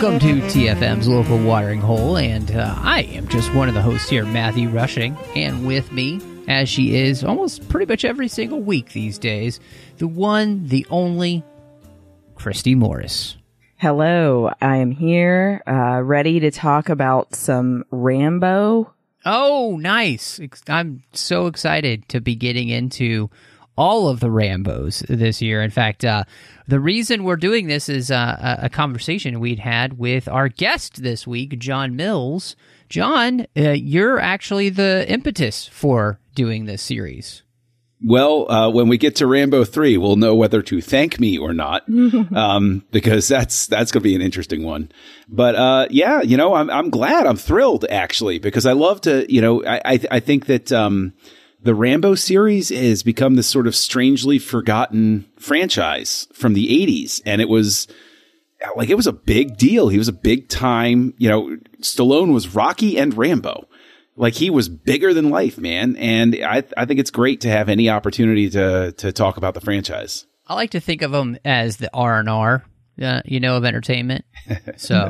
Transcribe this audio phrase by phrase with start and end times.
[0.00, 4.08] Welcome to TFM's local watering hole, and uh, I am just one of the hosts
[4.08, 8.94] here, Matthew Rushing, and with me, as she is almost pretty much every single week
[8.94, 9.60] these days,
[9.98, 11.44] the one, the only,
[12.34, 13.36] Christy Morris.
[13.76, 18.94] Hello, I am here, uh, ready to talk about some Rambo.
[19.26, 20.40] Oh, nice!
[20.66, 23.28] I'm so excited to be getting into
[23.80, 25.62] all of the Rambos this year.
[25.62, 26.24] In fact, uh,
[26.68, 31.02] the reason we're doing this is uh, a a conversation we'd had with our guest
[31.02, 32.56] this week, John Mills.
[32.90, 37.42] John, uh, you're actually the impetus for doing this series.
[38.04, 41.54] Well, uh, when we get to Rambo three, we'll know whether to thank me or
[41.54, 41.88] not,
[42.34, 44.92] um, because that's that's going to be an interesting one.
[45.26, 49.30] But uh, yeah, you know, I'm I'm glad, I'm thrilled actually, because I love to,
[49.32, 51.14] you know, I I, I think that um,
[51.62, 57.40] the Rambo series has become this sort of strangely forgotten franchise from the '80s, and
[57.40, 57.86] it was
[58.76, 59.88] like it was a big deal.
[59.88, 63.66] He was a big time, you know, Stallone was Rocky and Rambo.
[64.16, 65.96] Like he was bigger than life, man.
[65.96, 69.62] And I, I think it's great to have any opportunity to, to talk about the
[69.62, 70.26] franchise.
[70.46, 72.62] I like to think of them as the R and R,
[73.00, 74.26] uh, you know, of entertainment.
[74.76, 75.08] So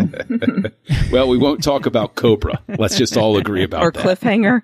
[1.13, 2.63] Well, we won't talk about Cobra.
[2.79, 4.05] Let's just all agree about or that.
[4.05, 4.63] cliffhanger.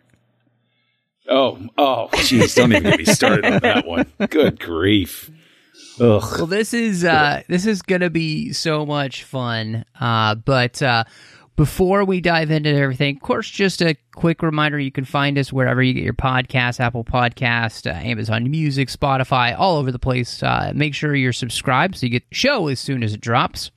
[1.28, 2.54] Oh, oh, jeez.
[2.54, 4.06] Don't even get me started on that one.
[4.30, 5.30] Good grief.
[5.98, 6.22] Ugh.
[6.36, 11.04] well this is uh this is gonna be so much fun uh but uh
[11.56, 15.50] before we dive into everything of course just a quick reminder you can find us
[15.50, 20.42] wherever you get your podcasts apple podcast uh, amazon music spotify all over the place
[20.42, 23.70] uh, make sure you're subscribed so you get the show as soon as it drops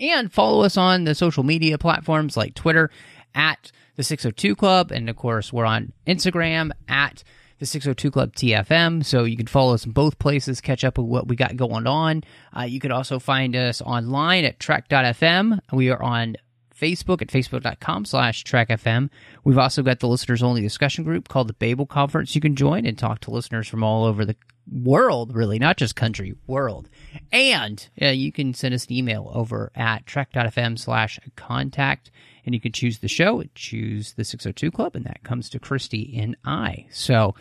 [0.00, 2.90] and follow us on the social media platforms like twitter
[3.34, 7.22] at the 602 club and of course we're on instagram at
[7.58, 9.04] the 602 Club TFM.
[9.04, 11.86] So you can follow us in both places, catch up with what we got going
[11.86, 12.22] on.
[12.56, 15.58] Uh, you can also find us online at trek.fm.
[15.72, 16.36] We are on
[16.78, 19.10] Facebook at facebook.com slash trekfm.
[19.42, 22.86] We've also got the listeners only discussion group called the Babel Conference you can join
[22.86, 24.36] and talk to listeners from all over the
[24.70, 26.88] world, really, not just country, world.
[27.32, 32.10] And uh, you can send us an email over at trek.fm slash contact
[32.48, 36.18] and you can choose the show, choose the 602 Club, and that comes to Christy
[36.18, 36.86] and I.
[36.90, 37.34] So,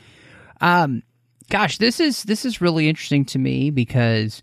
[0.59, 1.01] um,
[1.49, 4.41] gosh, this is this is really interesting to me because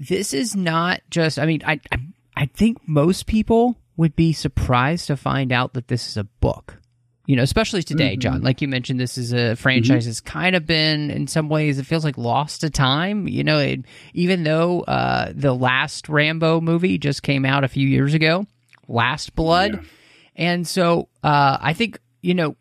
[0.00, 1.38] this is not just.
[1.38, 1.98] I mean, I I,
[2.36, 6.80] I think most people would be surprised to find out that this is a book.
[7.26, 8.42] You know, especially today, John.
[8.42, 11.86] Like you mentioned, this is a franchise that's kind of been, in some ways, it
[11.86, 13.28] feels like lost to time.
[13.28, 17.86] You know, it, even though uh, the last Rambo movie just came out a few
[17.86, 18.46] years ago,
[18.88, 19.84] Last Blood.
[20.36, 22.56] And so uh, I think, you know,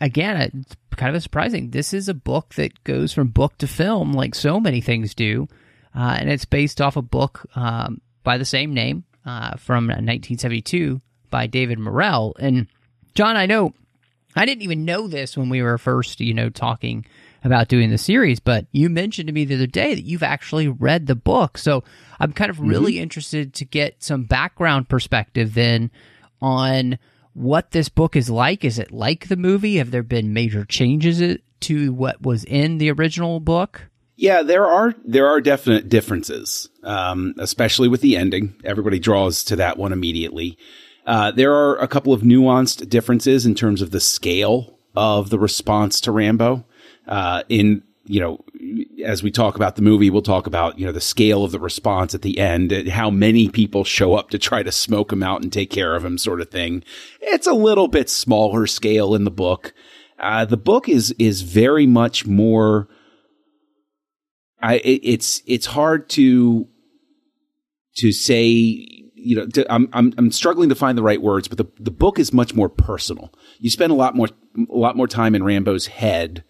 [0.00, 1.70] again, it's kind of surprising.
[1.70, 5.48] This is a book that goes from book to film, like so many things do.
[5.94, 11.00] Uh, and it's based off a book um, by the same name uh, from 1972
[11.30, 12.34] by David Morrell.
[12.38, 12.66] And
[13.14, 13.72] John, I know
[14.36, 17.06] I didn't even know this when we were first, you know, talking
[17.44, 20.66] about doing the series, but you mentioned to me the other day that you've actually
[20.66, 21.58] read the book.
[21.58, 21.84] So
[22.18, 25.90] I'm kind of really interested to get some background perspective then
[26.40, 26.98] on
[27.34, 28.64] what this book is like.
[28.64, 29.76] Is it like the movie?
[29.76, 33.88] Have there been major changes to what was in the original book?
[34.16, 38.54] Yeah, there are there are definite differences, um, especially with the ending.
[38.64, 40.56] Everybody draws to that one immediately.
[41.04, 45.38] Uh, there are a couple of nuanced differences in terms of the scale of the
[45.38, 46.64] response to Rambo.
[47.06, 48.44] Uh, in you know,
[49.04, 51.58] as we talk about the movie, we'll talk about you know the scale of the
[51.58, 55.22] response at the end, and how many people show up to try to smoke him
[55.22, 56.84] out and take care of him, sort of thing.
[57.20, 59.72] It's a little bit smaller scale in the book.
[60.18, 62.88] Uh, the book is is very much more.
[64.60, 66.68] I it, it's it's hard to
[67.96, 71.56] to say you know to, I'm I'm I'm struggling to find the right words, but
[71.58, 73.32] the the book is much more personal.
[73.58, 76.44] You spend a lot more a lot more time in Rambo's head,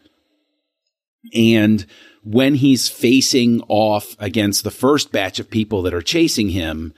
[1.33, 1.87] and
[2.23, 6.95] when he's facing off against the first batch of people that are chasing him,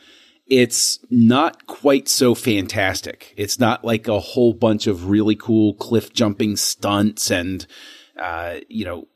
[0.47, 3.35] it's not quite so fantastic.
[3.37, 7.67] It's not like a whole bunch of really cool cliff jumping stunts and
[8.21, 9.09] uh, you know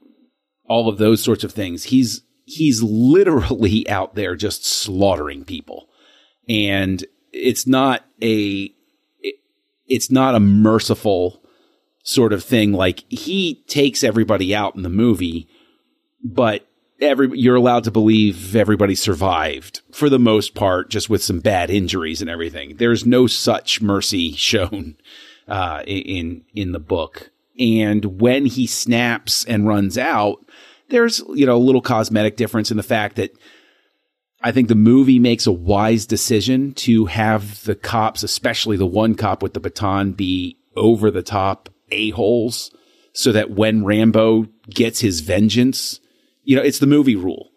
[0.66, 1.84] all of those sorts of things.
[1.84, 5.88] He's he's literally out there just slaughtering people,
[6.48, 8.72] and it's not a
[9.20, 9.36] it,
[9.86, 11.40] it's not a merciful
[12.02, 12.72] sort of thing.
[12.72, 15.48] Like he takes everybody out in the movie,
[16.22, 16.66] but
[17.00, 21.70] every you're allowed to believe everybody survived for the most part, just with some bad
[21.70, 22.76] injuries and everything.
[22.76, 24.96] There's no such mercy shown
[25.48, 27.30] uh, in in the book.
[27.58, 30.38] And when he snaps and runs out,
[30.88, 33.32] there's you know a little cosmetic difference in the fact that
[34.42, 39.14] I think the movie makes a wise decision to have the cops, especially the one
[39.14, 42.70] cop with the baton, be over the top a holes,
[43.12, 46.00] so that when Rambo gets his vengeance
[46.50, 47.52] you know, it's the movie rule.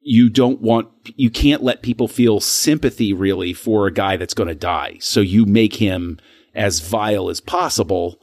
[0.00, 4.48] You don't want, you can't let people feel sympathy really for a guy that's going
[4.48, 4.98] to die.
[5.00, 6.18] So you make him
[6.54, 8.20] as vile as possible.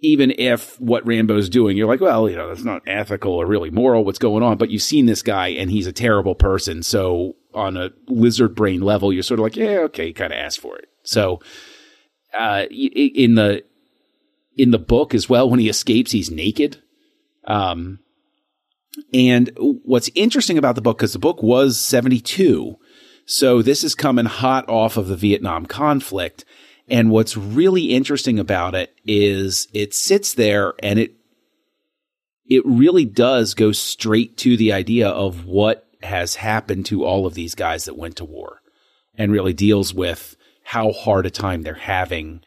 [0.00, 3.70] Even if what Rambo's doing, you're like, well, you know, that's not ethical or really
[3.70, 6.82] moral what's going on, but you've seen this guy and he's a terrible person.
[6.82, 10.60] So on a lizard brain level, you're sort of like, yeah, okay, kind of asked
[10.60, 10.88] for it.
[11.02, 11.40] So,
[12.38, 13.64] uh, in the,
[14.56, 16.82] in the book as well, when he escapes, he's naked.
[17.44, 18.00] Um,
[19.14, 22.76] and what's interesting about the book, because the book was 72,
[23.26, 26.44] so this is coming hot off of the Vietnam conflict.
[26.88, 31.14] And what's really interesting about it is it sits there and it,
[32.46, 37.34] it really does go straight to the idea of what has happened to all of
[37.34, 38.60] these guys that went to war
[39.14, 42.42] and really deals with how hard a time they're having,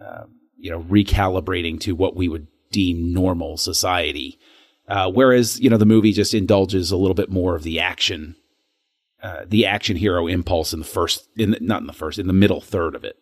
[0.00, 0.24] uh,
[0.58, 4.38] you know, recalibrating to what we would deem normal society.
[4.88, 8.36] Uh, whereas, you know, the movie just indulges a little bit more of the action,
[9.22, 12.26] uh, the action hero impulse in the first, in the, not in the first, in
[12.26, 13.16] the middle third of it.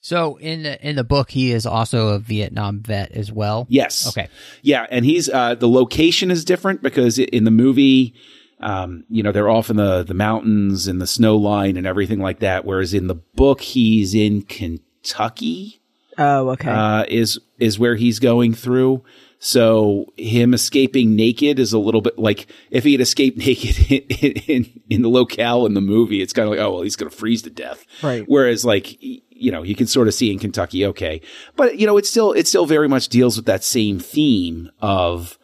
[0.00, 3.66] So in the in the book, he is also a Vietnam vet as well.
[3.68, 4.06] Yes.
[4.06, 4.28] Okay.
[4.62, 8.14] Yeah, and he's uh, the location is different because in the movie,
[8.60, 12.20] um, you know, they're off in the the mountains and the snow line and everything
[12.20, 12.64] like that.
[12.64, 15.80] Whereas in the book, he's in Kentucky.
[16.18, 16.70] Oh, okay.
[16.70, 19.04] Uh, is is where he's going through.
[19.40, 24.32] So him escaping naked is a little bit like if he had escaped naked in,
[24.46, 27.10] in, in the locale in the movie, it's kind of like, oh, well, he's going
[27.10, 27.86] to freeze to death.
[28.02, 28.24] Right.
[28.26, 31.20] Whereas like, you know, you can sort of see in Kentucky, okay.
[31.54, 35.38] But, you know, it still, it still very much deals with that same theme of,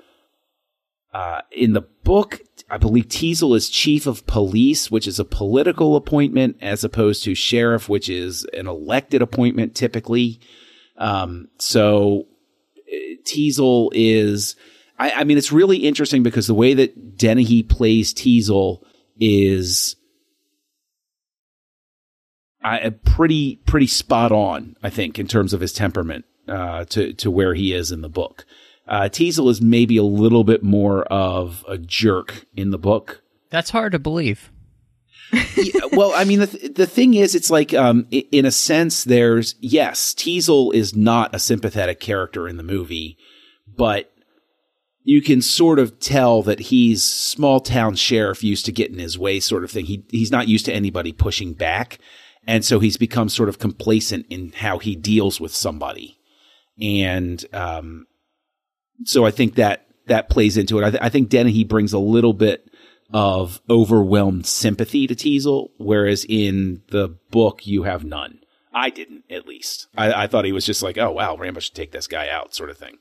[1.13, 5.95] uh, in the book, I believe Teasle is chief of police, which is a political
[5.95, 10.41] appointment as opposed to sheriff, which is an elected appointment typically.
[10.97, 12.27] Um, so
[13.25, 14.57] Teasle is,
[14.99, 18.83] I, I, mean, it's really interesting because the way that Dennehy plays Teasle
[19.19, 19.97] is
[22.63, 27.31] I, pretty, pretty spot on, I think, in terms of his temperament, uh, to, to
[27.31, 28.47] where he is in the book.
[28.87, 33.23] Uh, Teasle is maybe a little bit more of a jerk in the book.
[33.51, 34.51] That's hard to believe.
[35.93, 39.55] Well, I mean, the, th- the thing is, it's like, um, in a sense, there's,
[39.61, 43.17] yes, Teasle is not a sympathetic character in the movie,
[43.67, 44.11] but
[45.03, 49.19] you can sort of tell that he's small town sheriff used to get in his
[49.19, 49.85] way sort of thing.
[49.85, 51.99] He, he's not used to anybody pushing back.
[52.47, 56.19] And so he's become sort of complacent in how he deals with somebody.
[56.81, 58.07] And, um,
[59.05, 60.85] so I think that, that plays into it.
[60.85, 61.31] I, th- I think
[61.65, 62.71] brings a little bit,
[63.13, 68.41] of overwhelmed sympathy to Teasle, whereas in the book you have none.
[68.73, 69.87] I didn't, at least.
[69.97, 72.55] I, I thought he was just like, oh wow, Rambo should take this guy out,
[72.55, 72.99] sort of thing.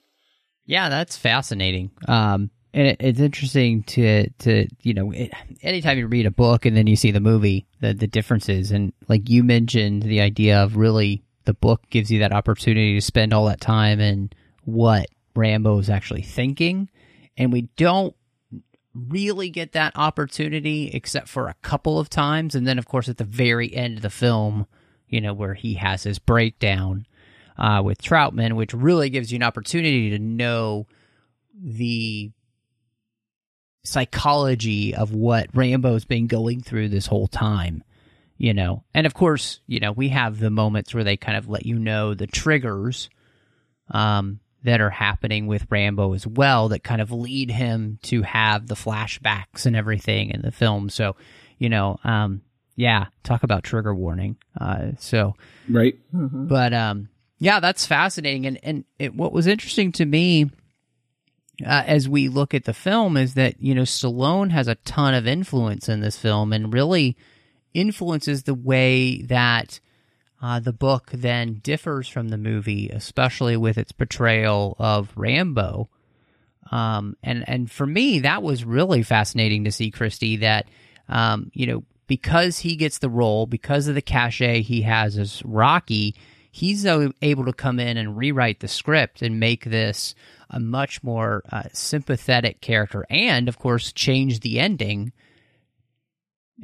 [0.65, 1.91] Yeah, that's fascinating.
[2.07, 5.31] Um, and it, it's interesting to to you know, it,
[5.62, 8.93] anytime you read a book and then you see the movie, the the differences, and
[9.07, 13.33] like you mentioned, the idea of really the book gives you that opportunity to spend
[13.33, 14.33] all that time and
[14.63, 16.89] what Rambo is actually thinking,
[17.38, 18.15] and we don't
[18.93, 22.55] really get that opportunity except for a couple of times.
[22.55, 24.67] And then, of course, at the very end of the film,
[25.07, 27.05] you know, where he has his breakdown
[27.57, 30.88] uh, with Troutman, which really gives you an opportunity to know
[31.55, 32.31] the
[33.83, 37.83] psychology of what Rambo's been going through this whole time.
[38.38, 41.47] You know, and of course, you know, we have the moments where they kind of
[41.47, 43.09] let you know the triggers
[43.91, 48.67] um, that are happening with Rambo as well that kind of lead him to have
[48.67, 50.89] the flashbacks and everything in the film.
[50.89, 51.15] So,
[51.58, 52.41] you know, um,
[52.75, 54.38] yeah, talk about trigger warning.
[54.60, 55.36] Uh, so,
[55.70, 55.96] right.
[56.13, 56.48] Mm-hmm.
[56.48, 58.46] But, um, yeah, that's fascinating.
[58.46, 60.50] And, and it, what was interesting to me,
[61.65, 65.13] uh, as we look at the film is that, you know, Stallone has a ton
[65.13, 67.17] of influence in this film and really
[67.74, 69.79] influences the way that,
[70.43, 75.89] uh, the book then differs from the movie, especially with its portrayal of Rambo.
[76.69, 80.35] Um, and and for me, that was really fascinating to see Christy.
[80.35, 80.67] That
[81.07, 85.41] um, you know, because he gets the role, because of the cachet he has as
[85.45, 86.13] Rocky,
[86.51, 90.13] he's able to come in and rewrite the script and make this
[90.50, 95.13] a much more uh, sympathetic character, and of course, change the ending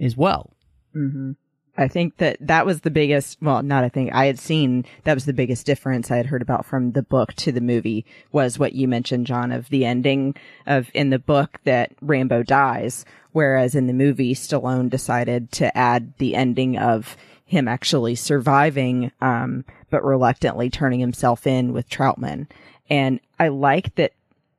[0.01, 0.51] as well.
[0.93, 1.31] Mm-hmm.
[1.79, 5.13] I think that that was the biggest, well, not I think, I had seen that
[5.13, 8.59] was the biggest difference I had heard about from the book to the movie was
[8.59, 10.35] what you mentioned, John, of the ending
[10.67, 16.13] of in the book that Rambo dies, whereas in the movie, Stallone decided to add
[16.17, 22.47] the ending of him actually surviving, um, but reluctantly turning himself in with Troutman.
[22.89, 24.11] And I like that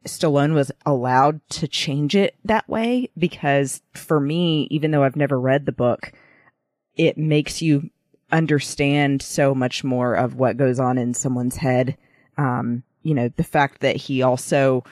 [0.07, 5.39] Stallone was allowed to change it that way because for me, even though I've never
[5.39, 6.13] read the book,
[7.01, 7.89] it makes you
[8.31, 11.97] understand so much more of what goes on in someone's head.
[12.37, 14.85] Um, you know, the fact that he also,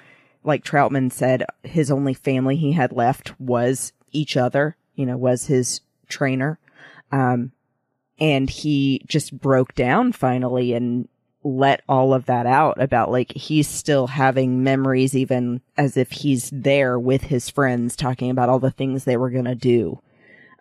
[0.43, 5.45] like Troutman said, his only family he had left was each other, you know, was
[5.45, 6.59] his trainer.
[7.13, 7.53] Um,
[8.19, 11.09] and he just broke down finally and
[11.45, 16.49] let all of that out about like he's still having memories even as if he's
[16.55, 20.01] there with his friends talking about all the things they were going to do.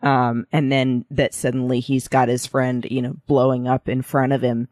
[0.02, 4.34] Um, and then that suddenly he's got his friend, you know, blowing up in front
[4.34, 4.68] of him.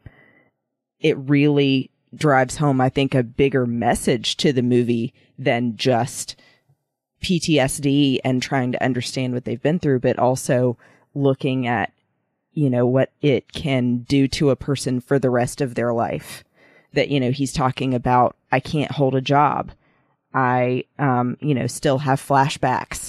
[1.00, 6.36] It really drives home, I think, a bigger message to the movie than just
[7.22, 10.78] PTSD and trying to understand what they've been through, but also
[11.14, 11.92] looking at,
[12.52, 16.44] you know, what it can do to a person for the rest of their life.
[16.92, 19.72] That, you know, he's talking about, I can't hold a job.
[20.32, 23.05] I, um, you know, still have flashbacks.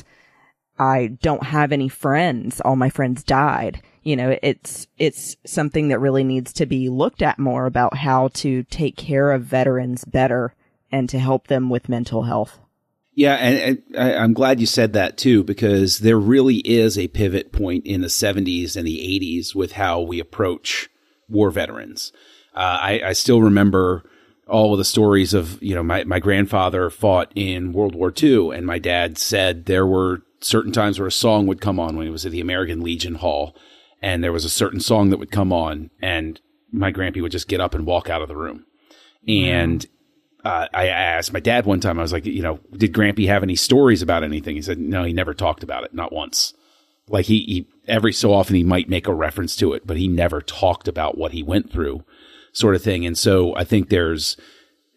[0.80, 2.62] I don't have any friends.
[2.62, 3.82] All my friends died.
[4.04, 8.30] You know, it's, it's something that really needs to be looked at more about how
[8.36, 10.54] to take care of veterans better
[10.92, 12.60] and to help them with mental health.
[13.14, 17.08] Yeah, and, and I, I'm glad you said that too, because there really is a
[17.08, 20.88] pivot point in the 70s and the 80s with how we approach
[21.28, 22.14] war veterans.
[22.56, 24.04] Uh, I, I still remember
[24.48, 28.52] all of the stories of, you know, my, my grandfather fought in World War II,
[28.52, 32.06] and my dad said there were certain times where a song would come on when
[32.06, 33.56] he was at the American Legion Hall,
[34.02, 36.40] and there was a certain song that would come on, and
[36.72, 38.66] my grandpa would just get up and walk out of the room.
[39.28, 39.86] And
[40.46, 43.44] uh, I asked my dad one time, I was like, you know, did Grampy have
[43.44, 44.56] any stories about anything?
[44.56, 46.54] He said, no, he never talked about it, not once.
[47.10, 50.08] Like he, he, every so often he might make a reference to it, but he
[50.08, 52.04] never talked about what he went through,
[52.54, 53.06] sort of thing.
[53.06, 54.38] And so I think there's,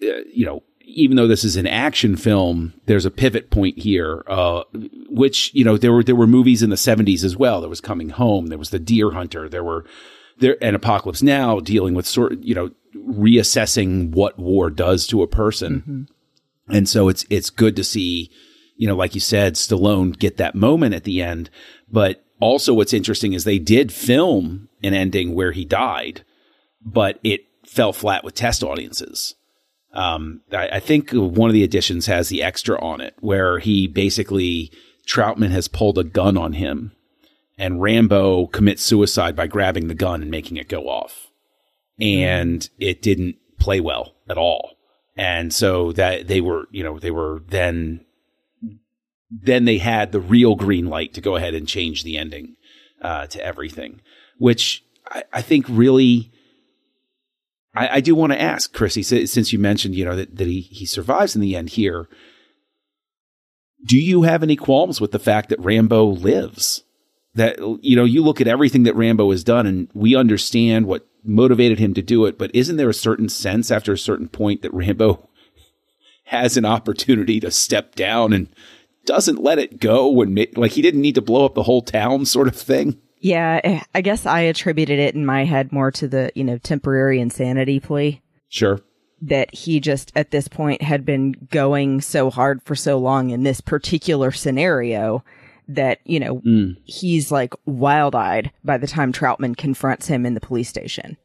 [0.02, 0.62] uh, you know,
[0.94, 4.62] even though this is an action film, there's a pivot point here, uh,
[5.08, 7.60] which, you know, there were, there were movies in the seventies as well.
[7.60, 8.48] There was Coming Home.
[8.48, 9.48] There was The Deer Hunter.
[9.48, 9.84] There were,
[10.38, 15.22] there, and Apocalypse Now dealing with sort of, you know, reassessing what war does to
[15.22, 15.80] a person.
[15.80, 16.76] Mm-hmm.
[16.76, 18.30] And so it's, it's good to see,
[18.76, 21.50] you know, like you said, Stallone get that moment at the end.
[21.90, 26.24] But also what's interesting is they did film an ending where he died,
[26.80, 29.34] but it fell flat with test audiences.
[29.92, 33.88] Um, I, I, think one of the editions has the extra on it where he
[33.88, 34.70] basically
[35.04, 36.92] Troutman has pulled a gun on him,
[37.58, 41.28] and Rambo commits suicide by grabbing the gun and making it go off,
[42.00, 44.76] and it didn't play well at all.
[45.16, 48.04] And so that they were, you know, they were then
[49.30, 52.56] then they had the real green light to go ahead and change the ending
[53.02, 54.00] uh, to everything,
[54.38, 56.32] which I, I think really
[57.74, 60.60] I, I do want to ask Chrissy, since you mentioned, you know, that, that he,
[60.60, 62.08] he survives in the end here.
[63.86, 66.82] Do you have any qualms with the fact that Rambo lives?
[67.34, 71.06] That, you know, you look at everything that Rambo has done and we understand what
[71.22, 74.62] motivated him to do it, but isn't there a certain sense after a certain point
[74.62, 75.28] that Rambo
[76.24, 78.48] has an opportunity to step down and
[79.06, 82.26] doesn't let it go and like he didn't need to blow up the whole town
[82.26, 83.00] sort of thing?
[83.20, 86.58] Yeah, eh, I guess I attributed it in my head more to the, you know,
[86.58, 88.22] temporary insanity plea.
[88.48, 88.80] Sure.
[89.22, 93.42] That he just at this point had been going so hard for so long in
[93.42, 95.22] this particular scenario
[95.68, 96.76] that, you know, mm.
[96.84, 101.18] he's like wild eyed by the time Troutman confronts him in the police station.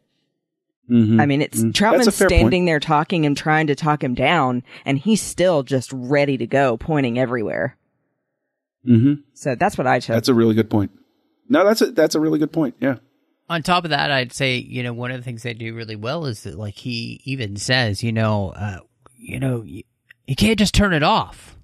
[0.90, 1.20] Mm-hmm.
[1.20, 1.72] I mean, it's mm.
[1.72, 2.66] Troutman standing point.
[2.68, 6.78] there talking and trying to talk him down, and he's still just ready to go,
[6.78, 7.78] pointing everywhere.
[8.88, 9.22] Mm-hmm.
[9.34, 10.14] So that's what I took.
[10.14, 10.92] That's a really good point.
[11.50, 12.76] No, that's a that's a really good point.
[12.80, 12.98] Yeah.
[13.48, 15.96] On top of that, I'd say you know one of the things they do really
[15.96, 18.80] well is that like he even says you know uh,
[19.18, 19.84] you know you,
[20.26, 21.58] you can't just turn it off.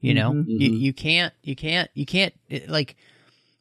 [0.00, 0.48] You know mm-hmm.
[0.48, 2.96] you you can't you can't you can't it, like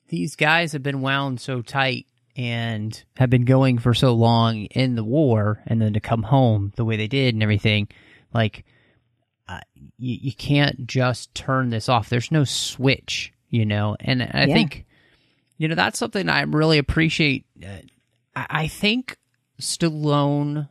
[0.09, 4.93] these guys have been wound so tight and have been going for so long in
[4.93, 7.87] the war and then to come home the way they did and everything
[8.33, 8.63] like
[9.49, 9.59] uh,
[9.97, 12.09] you, you can't just turn this off.
[12.09, 13.95] There's no switch, you know.
[13.99, 14.53] And I Yeah.
[14.53, 14.85] think,
[15.57, 17.45] you know, that's something I really appreciate.
[17.63, 17.77] Uh,
[18.35, 19.17] I, think
[19.59, 20.69] Stallone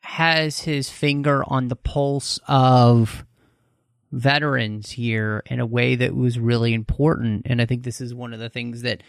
[0.00, 3.24] has his finger on the pulse of
[4.10, 7.46] veterans here in a way that was really important.
[7.46, 9.02] And I think this is one of the things that,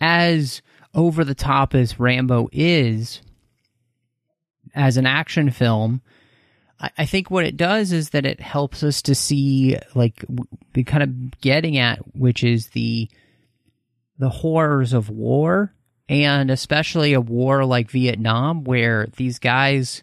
[0.00, 0.62] as
[0.94, 3.22] over the top as Rambo is,
[4.74, 6.02] as an action film,
[6.80, 10.24] I, think what it does is that it helps us to see, like,
[10.74, 13.10] the kind of getting at, which is the
[14.18, 15.74] the horrors of war,
[16.08, 20.02] and especially a war like Vietnam, where these guys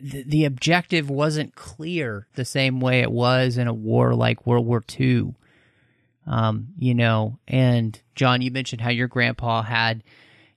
[0.00, 4.66] the, the objective wasn't clear the same way it was in a war like World
[4.66, 5.34] War II.
[6.26, 10.04] Um, you know, and John, you mentioned how your grandpa had,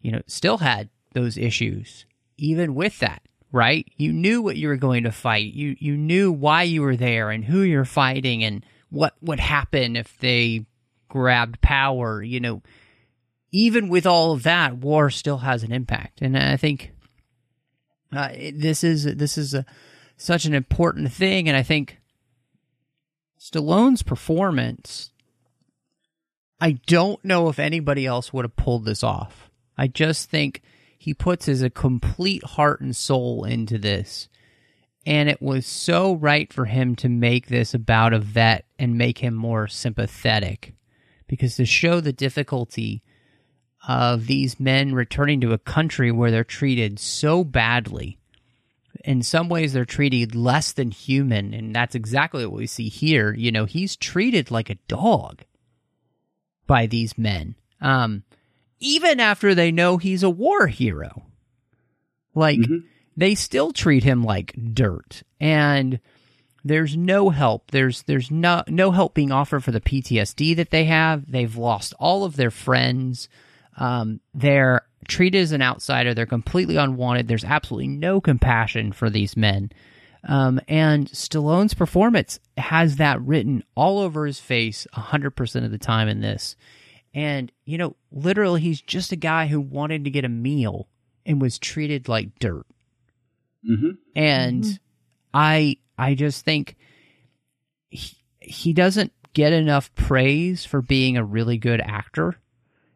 [0.01, 2.05] you know, still had those issues,
[2.37, 3.87] even with that, right?
[3.97, 5.53] You knew what you were going to fight.
[5.53, 9.95] You you knew why you were there and who you're fighting and what would happen
[9.95, 10.65] if they
[11.07, 12.21] grabbed power.
[12.21, 12.61] You know,
[13.51, 16.91] even with all of that, war still has an impact, and I think
[18.15, 19.65] uh, this is this is a,
[20.17, 21.99] such an important thing, and I think
[23.39, 25.11] Stallone's performance.
[26.59, 29.49] I don't know if anybody else would have pulled this off.
[29.77, 30.61] I just think
[30.97, 34.29] he puts his a complete heart and soul into this,
[35.05, 39.19] and it was so right for him to make this about a vet and make
[39.19, 40.73] him more sympathetic,
[41.27, 43.03] because to show the difficulty
[43.87, 48.17] of these men returning to a country where they're treated so badly.
[49.03, 53.33] In some ways, they're treated less than human, and that's exactly what we see here.
[53.33, 55.43] You know, he's treated like a dog
[56.65, 58.23] by these men, um,
[58.79, 61.27] even after they know he's a war hero.
[62.33, 62.59] Like,
[63.15, 65.99] they still treat him like dirt, and
[66.65, 67.69] there's no help.
[67.69, 71.31] There's there's no no help being offered for the PTSD that they have.
[71.31, 73.29] They've lost all of their friends.
[73.77, 76.15] Um, they're treated as an outsider.
[76.15, 77.27] They're completely unwanted.
[77.27, 79.71] There's absolutely no compassion for these men.
[80.27, 86.07] Um, and Stallone's performance has that written all over his face 100% of the time
[86.07, 86.55] in this.
[87.13, 90.87] And, you know, literally, he's just a guy who wanted to get a meal
[91.27, 92.65] and was treated like dirt.
[93.69, 93.91] Mm-hmm.
[94.15, 94.79] And
[95.31, 96.75] I, I just think
[97.89, 102.35] he, he doesn't get enough praise for being a really good actor.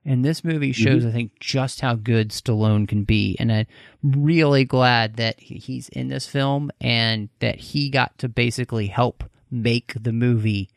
[0.06, 0.84] And this movie mm-hmm.
[0.84, 3.36] shows, I think, just how good Stallone can be.
[3.40, 3.68] And I'm
[4.02, 9.94] really glad that he's in this film and that he got to basically help make
[10.00, 10.70] the movie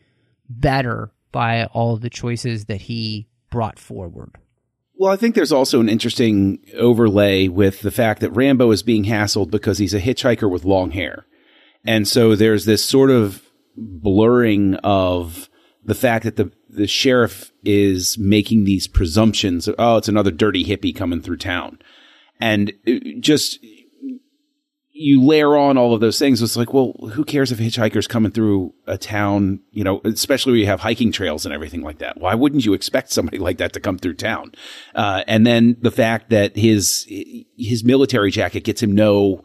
[0.49, 4.33] better by all the choices that he brought forward.
[4.95, 9.05] Well, I think there's also an interesting overlay with the fact that Rambo is being
[9.05, 11.27] hassled because he's a hitchhiker with long hair.
[11.85, 13.43] And so there's this sort of
[13.77, 15.49] blurring of
[15.85, 19.67] the fact that the, the sheriff is making these presumptions.
[19.67, 21.79] of, Oh, it's another dirty hippie coming through town.
[22.41, 22.73] And
[23.21, 23.59] just,
[24.93, 26.41] you layer on all of those things.
[26.43, 30.61] It's like, well, who cares if hitchhiker's coming through a town, you know, especially where
[30.61, 32.19] you have hiking trails and everything like that.
[32.19, 34.53] Why wouldn't you expect somebody like that to come through town?
[34.95, 37.07] Uh, and then the fact that his,
[37.57, 39.45] his military jacket gets him no,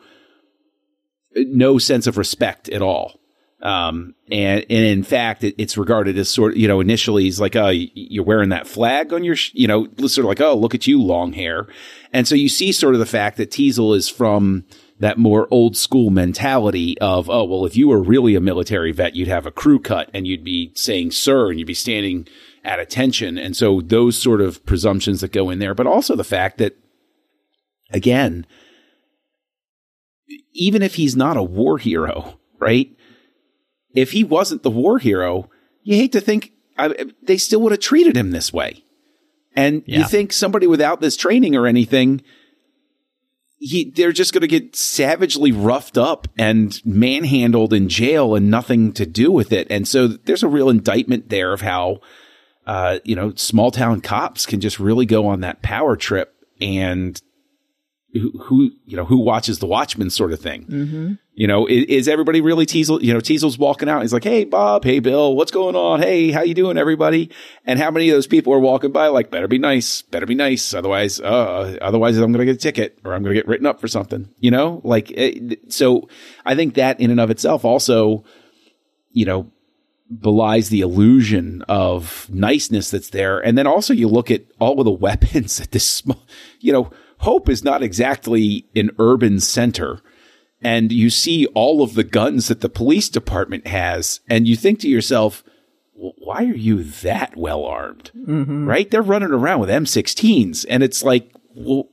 [1.47, 3.19] no sense of respect at all.
[3.61, 7.39] Um, and, and in fact, it, it's regarded as sort of, you know, initially he's
[7.39, 10.55] like, oh, you're wearing that flag on your, sh-, you know, sort of like, oh,
[10.55, 11.67] look at you, long hair.
[12.13, 14.65] And so you see sort of the fact that Teasle is from
[14.99, 19.15] that more old school mentality of, oh, well, if you were really a military vet,
[19.15, 22.27] you'd have a crew cut and you'd be saying, sir, and you'd be standing
[22.63, 23.37] at attention.
[23.39, 26.77] And so those sort of presumptions that go in there, but also the fact that,
[27.91, 28.45] again,
[30.53, 32.89] even if he's not a war hero, right?
[33.93, 35.49] If he wasn't the war hero,
[35.83, 38.83] you hate to think I, they still would have treated him this way.
[39.55, 42.21] And you think somebody without this training or anything,
[43.57, 48.93] he, they're just going to get savagely roughed up and manhandled in jail and nothing
[48.93, 49.65] to do with it.
[49.71, 52.01] And so there's a real indictment there of how,
[52.67, 57.19] uh, you know, small town cops can just really go on that power trip and
[58.17, 60.65] who, who you know, who watches the Watchmen sort of thing.
[60.65, 61.13] Mm-hmm.
[61.33, 63.01] You know, is, is everybody really Teasle?
[63.01, 64.01] You know, Teasle's walking out.
[64.01, 64.83] He's like, "Hey, Bob.
[64.83, 65.35] Hey, Bill.
[65.35, 66.01] What's going on?
[66.01, 67.31] Hey, how you doing, everybody?"
[67.65, 70.01] And how many of those people are walking by like, "Better be nice.
[70.01, 70.73] Better be nice.
[70.73, 73.67] Otherwise, uh, otherwise I'm going to get a ticket or I'm going to get written
[73.67, 76.09] up for something." You know, like it, so.
[76.45, 78.23] I think that in and of itself also,
[79.11, 79.51] you know,
[80.09, 83.39] belies the illusion of niceness that's there.
[83.39, 86.03] And then also you look at all of the weapons at this
[86.59, 90.01] you know, Hope is not exactly an urban center.
[90.61, 94.79] and you see all of the guns that the police department has, and you think
[94.79, 95.43] to yourself,
[95.93, 98.09] well, why are you that well armed?
[98.15, 98.67] Mm-hmm.
[98.67, 98.89] Right?
[98.89, 101.89] They're running around with M16s, and it's like, well,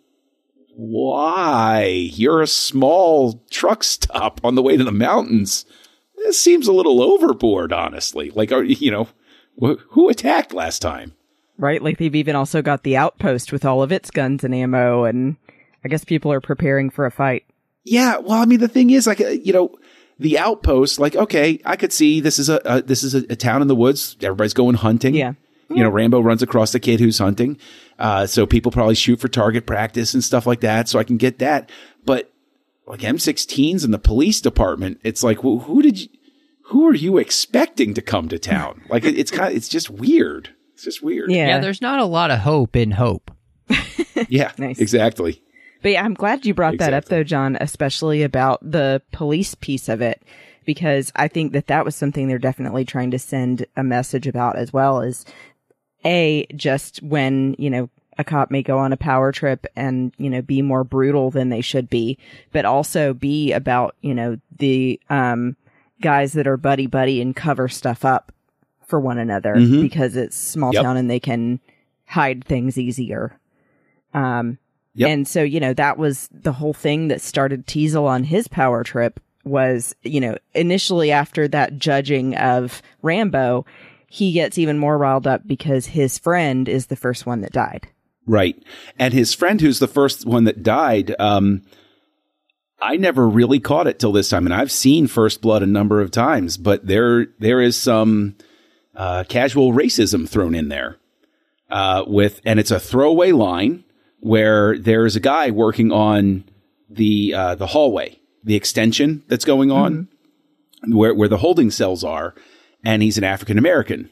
[0.77, 1.85] why?
[2.15, 5.65] You're a small truck stop on the way to the mountains.
[6.17, 8.31] This seems a little overboard, honestly.
[8.31, 9.09] Like, are, you know,
[9.61, 11.13] wh- who attacked last time?
[11.59, 11.83] Right?
[11.83, 15.37] Like they've even also got the outpost with all of its guns and ammo, and
[15.85, 17.45] I guess people are preparing for a fight.
[17.85, 19.77] Yeah, well, I mean, the thing is, like, uh, you know,
[20.19, 23.37] the outpost, like, okay, I could see this is a, a this is a, a
[23.37, 24.17] town in the woods.
[24.23, 25.15] Everybody's going hunting.
[25.15, 25.35] Yeah.
[25.71, 27.59] You know, Rambo runs across the kid who's hunting.
[27.99, 30.89] Uh, so people probably shoot for target practice and stuff like that.
[30.89, 31.71] So I can get that.
[32.05, 32.31] But
[32.87, 36.09] like M16s in the police department, it's like, well, who did you,
[36.67, 38.83] who are you expecting to come to town?
[38.89, 40.51] Like, it, it's kind of, it's just weird.
[40.75, 41.31] It's just weird.
[41.31, 41.47] Yeah.
[41.49, 43.31] Yeah, there's not a lot of hope in hope.
[44.29, 44.53] Yeah.
[44.59, 44.79] Nice.
[44.79, 45.43] Exactly.
[45.83, 49.89] But yeah, I'm glad you brought that up though, John, especially about the police piece
[49.89, 50.23] of it,
[50.65, 54.57] because I think that that was something they're definitely trying to send a message about
[54.57, 55.27] as well as
[56.05, 60.31] a just when, you know, a cop may go on a power trip and, you
[60.31, 62.17] know, be more brutal than they should be,
[62.53, 65.57] but also be about, you know, the, um,
[66.01, 68.33] guys that are buddy buddy and cover stuff up
[68.95, 69.81] for one another Mhm.
[69.81, 70.85] because it's small Yep.
[70.85, 71.59] town and they can
[72.07, 73.37] hide things easier.
[74.13, 74.59] Um,
[74.95, 75.11] Yep.
[75.11, 78.85] and so, you know, that was the whole thing that started Teasle on his power
[78.85, 83.67] trip was, you know, initially after that judging of Rambo,
[84.07, 87.89] he gets even more riled up because his friend is the first one that died.
[88.29, 88.63] Right.
[88.97, 91.63] And his friend, who's the first one that died, um,
[92.81, 94.47] I never really caught it till this time.
[94.47, 98.37] And I've seen First Blood a number of times, but there, there is some,
[98.97, 100.99] uh, casual racism thrown in there,
[101.71, 103.85] uh, with, and it's a throwaway line
[104.21, 106.45] where there's a guy working on
[106.89, 110.09] the, uh, the hallway, the extension that's going on
[110.87, 112.35] where, where the holding cells are.
[112.85, 114.11] And he's an African American.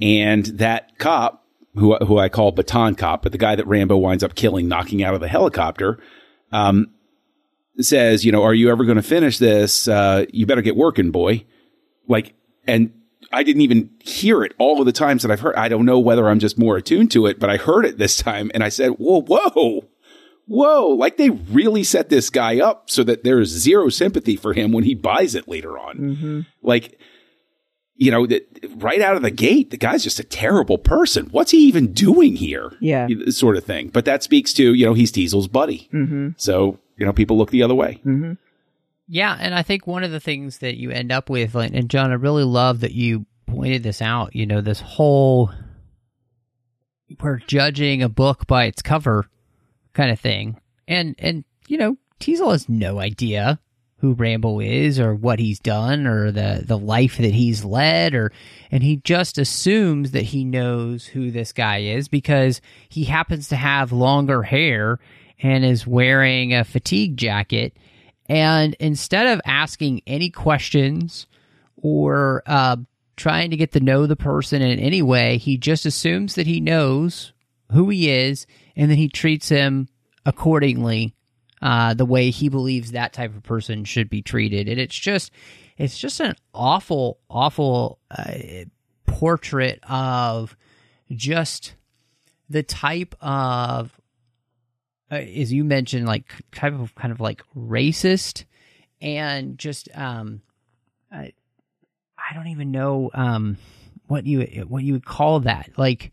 [0.00, 4.22] And that cop, who who I call Baton Cop, but the guy that Rambo winds
[4.22, 5.98] up killing, knocking out of the helicopter,
[6.52, 6.90] um,
[7.80, 9.88] says, you know, are you ever going to finish this?
[9.88, 11.44] Uh, you better get working, boy.
[12.06, 12.34] Like,
[12.66, 12.92] and
[13.34, 15.56] I didn't even hear it all of the times that I've heard.
[15.56, 18.16] I don't know whether I'm just more attuned to it, but I heard it this
[18.16, 19.88] time, and I said, whoa, whoa.
[20.46, 24.72] Whoa, like they really set this guy up so that there's zero sympathy for him
[24.72, 25.96] when he buys it later on.
[26.62, 27.00] Like,
[27.94, 31.28] you know, that right out of the gate, the guy's just a terrible person.
[31.30, 32.72] What's he even doing here?
[32.78, 33.08] Yeah.
[33.28, 33.88] Sort of thing.
[33.88, 35.88] But that speaks to, you know, he's Teasle's buddy.
[35.94, 36.30] Mm-hmm.
[36.36, 38.02] So, you know, people look the other way.
[39.06, 42.10] Yeah, and I think one of the things that you end up with, and John,
[42.10, 44.34] I really love that you pointed this out.
[44.34, 45.50] You know, this whole
[47.20, 49.26] we're judging a book by its cover
[49.92, 53.60] kind of thing, and and you know, Teasle has no idea
[53.98, 58.32] who Rambo is or what he's done or the the life that he's led, or
[58.70, 63.56] and he just assumes that he knows who this guy is because he happens to
[63.56, 64.98] have longer hair
[65.40, 67.76] and is wearing a fatigue jacket
[68.26, 71.26] and instead of asking any questions
[71.76, 72.76] or uh,
[73.16, 76.60] trying to get to know the person in any way, he just assumes that he
[76.60, 77.32] knows
[77.72, 79.88] who he is and then he treats him
[80.24, 81.14] accordingly
[81.60, 84.68] uh, the way he believes that type of person should be treated.
[84.68, 85.30] And it's just,
[85.76, 88.34] it's just an awful, awful uh,
[89.06, 90.56] portrait of
[91.10, 91.74] just
[92.48, 93.98] the type of
[95.14, 98.44] uh, as you mentioned, like type of kind of like racist
[99.00, 100.42] and just um,
[101.12, 101.32] I,
[102.18, 103.56] I don't even know um
[104.06, 105.70] what you what you would call that.
[105.76, 106.12] Like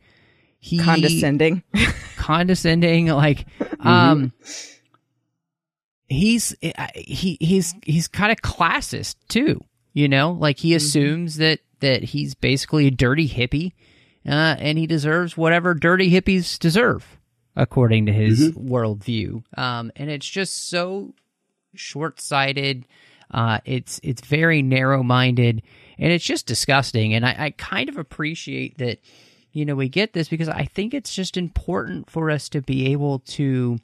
[0.59, 1.63] he Condescending.
[2.17, 3.47] condescending like
[3.79, 4.31] um
[6.07, 6.55] he's
[6.93, 9.59] he he's he's kind of classist too
[9.93, 13.71] you know like he assumes that that he's basically a dirty hippie
[14.27, 17.17] uh and he deserves whatever dirty hippies deserve
[17.55, 19.43] according to his worldview.
[19.57, 21.13] Um and it's just so
[21.75, 22.85] short-sighted.
[23.29, 25.61] Uh it's it's very narrow-minded
[25.97, 27.13] and it's just disgusting.
[27.13, 28.99] And I, I kind of appreciate that
[29.53, 32.91] you know we get this because i think it's just important for us to be
[32.91, 33.77] able to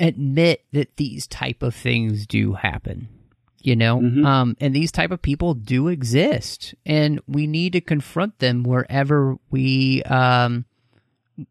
[0.00, 3.08] admit that these type of things do happen
[3.64, 3.98] you know?
[3.98, 9.36] Um and these type of people do exist and we need to confront them wherever
[9.50, 10.64] we um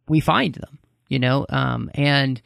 [0.10, 0.80] we find them
[1.12, 2.42] you know um and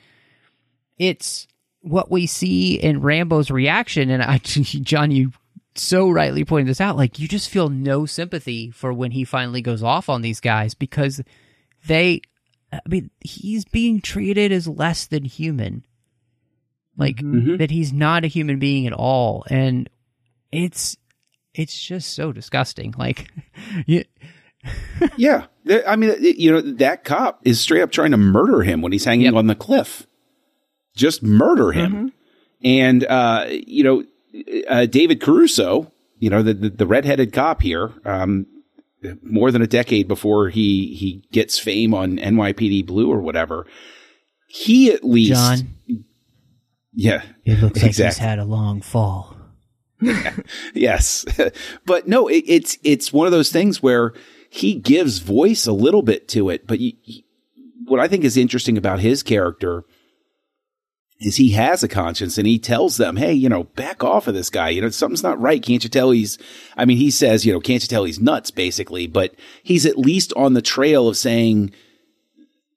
[0.97, 1.47] it's
[1.82, 4.10] what we see in Rambo's reaction.
[4.10, 5.32] And I John you
[5.75, 6.95] so rightly pointed this out.
[6.97, 10.73] Like you just feel no sympathy for when he finally goes off on these guys
[10.73, 11.21] because
[11.86, 12.21] they
[12.73, 15.86] I mean he's being treated as less than human.
[16.97, 17.58] Like Mhm.
[17.60, 19.89] that he's not a human being at all, and
[20.51, 20.95] it's
[21.54, 22.93] it's just so disgusting.
[22.97, 23.30] Like,
[23.86, 24.06] you,
[25.17, 25.45] Yeah.
[25.88, 29.06] I mean, you know, that cop is straight up trying to murder him when he's
[29.06, 29.34] hanging Yep.
[29.36, 30.06] on the cliff.
[30.95, 32.13] Just murder him.
[32.63, 34.04] And, uh, you know,
[34.69, 38.45] uh, David Caruso, you know, the, the, the redheaded cop here, um,
[39.21, 43.65] more than a decade before he, he gets fame on NYPD Blue or whatever,
[44.47, 45.34] he at least.
[45.34, 46.06] John,
[46.93, 47.23] Yeah.
[47.43, 48.06] it looks like Exactly.
[48.06, 49.36] he's had a long fall.
[50.73, 51.25] Yes,
[51.86, 54.13] but no, it, it's it's one of those things where
[54.49, 56.67] he gives voice a little bit to it.
[56.67, 57.23] But you, you-
[57.86, 59.84] what I think is interesting about his character
[61.19, 64.34] is he has a conscience and he tells them, "Hey, you know, back off of
[64.34, 64.69] this guy.
[64.69, 65.62] You know, something's not right.
[65.62, 66.38] Can't you tell he's?
[66.75, 69.08] I mean, he says, you know, can't you tell he's nuts, basically.
[69.08, 71.71] But he's at least on the trail of saying."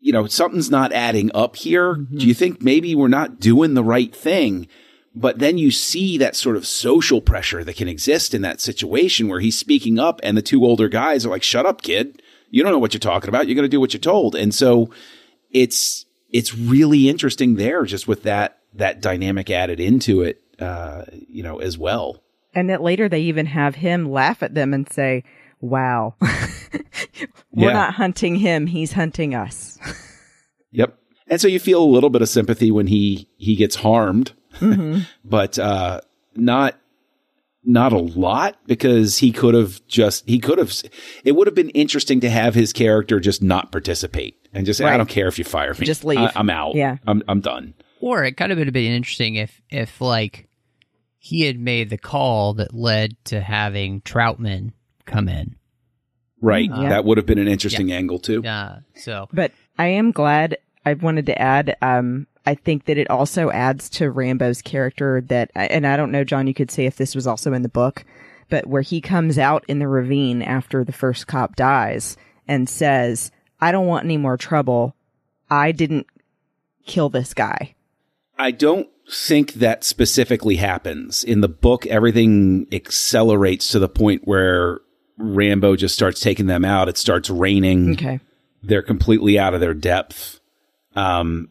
[0.01, 1.97] You know, something's not adding up here.
[1.97, 2.19] Mm-hmm.
[2.19, 4.69] Do you think maybe we're not doing the right thing?
[5.15, 9.29] But then you see that sort of social pressure that can exist in that situation
[9.29, 12.23] where he's speaking up and the two older guys are like, shut up, kid.
[12.51, 13.47] You don't know what you're talking about.
[13.49, 14.35] You're going to do what you're told.
[14.37, 14.91] And so
[15.51, 21.43] it's, it's really interesting there just with that, that dynamic added into it, uh, you
[21.43, 22.23] know, as well.
[22.55, 25.25] And that later they even have him laugh at them and say,
[25.61, 27.73] wow, we're Yeah.
[27.73, 28.67] not hunting him.
[28.67, 29.79] He's hunting us.
[30.71, 30.99] Yep.
[31.29, 34.33] And so you feel a little bit of sympathy when he, he gets harmed,
[35.25, 36.01] but, uh,
[36.35, 36.79] not,
[37.65, 40.73] not a lot because he could have just, he could have,
[41.25, 44.85] it would have been interesting to have his character just not participate and just say,
[44.85, 45.85] I don't care if you fire me.
[45.85, 46.19] Just leave.
[46.19, 46.75] I, am out.
[46.77, 46.97] Yeah.
[47.07, 47.75] I'm, I'm done.
[48.01, 50.49] Or it kind of would have been interesting if, if like
[51.19, 54.73] he had made the call that led to having Troutman
[55.05, 55.57] come in.
[56.41, 56.71] Right.
[56.71, 56.89] Yeah.
[56.89, 58.45] That would have been an interesting angle too.
[58.45, 63.11] Uh, so But I am glad I wanted to add, um, I think that it
[63.11, 66.97] also adds to Rambo's character that, and I don't know, John, you could say if
[66.97, 68.07] this was also in the book,
[68.49, 73.31] but where he comes out in the ravine after the first cop dies and says,
[73.61, 74.97] I don't want any more trouble.
[75.51, 76.07] I didn't
[76.87, 77.75] kill this guy.
[78.39, 81.25] I don't think that specifically happens.
[81.25, 84.81] In the book, everything accelerates to the point where
[85.19, 86.89] Rambo just starts taking them out.
[86.89, 87.93] It starts raining.
[87.93, 88.21] Okay.
[88.63, 90.41] They're completely out of their depth.
[90.97, 91.51] Um,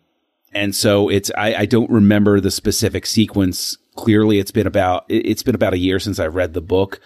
[0.57, 3.77] and so it's, I, I don't remember the specific sequence.
[3.95, 6.99] Clearly it's been about, it- it's been about a year since I've read the book.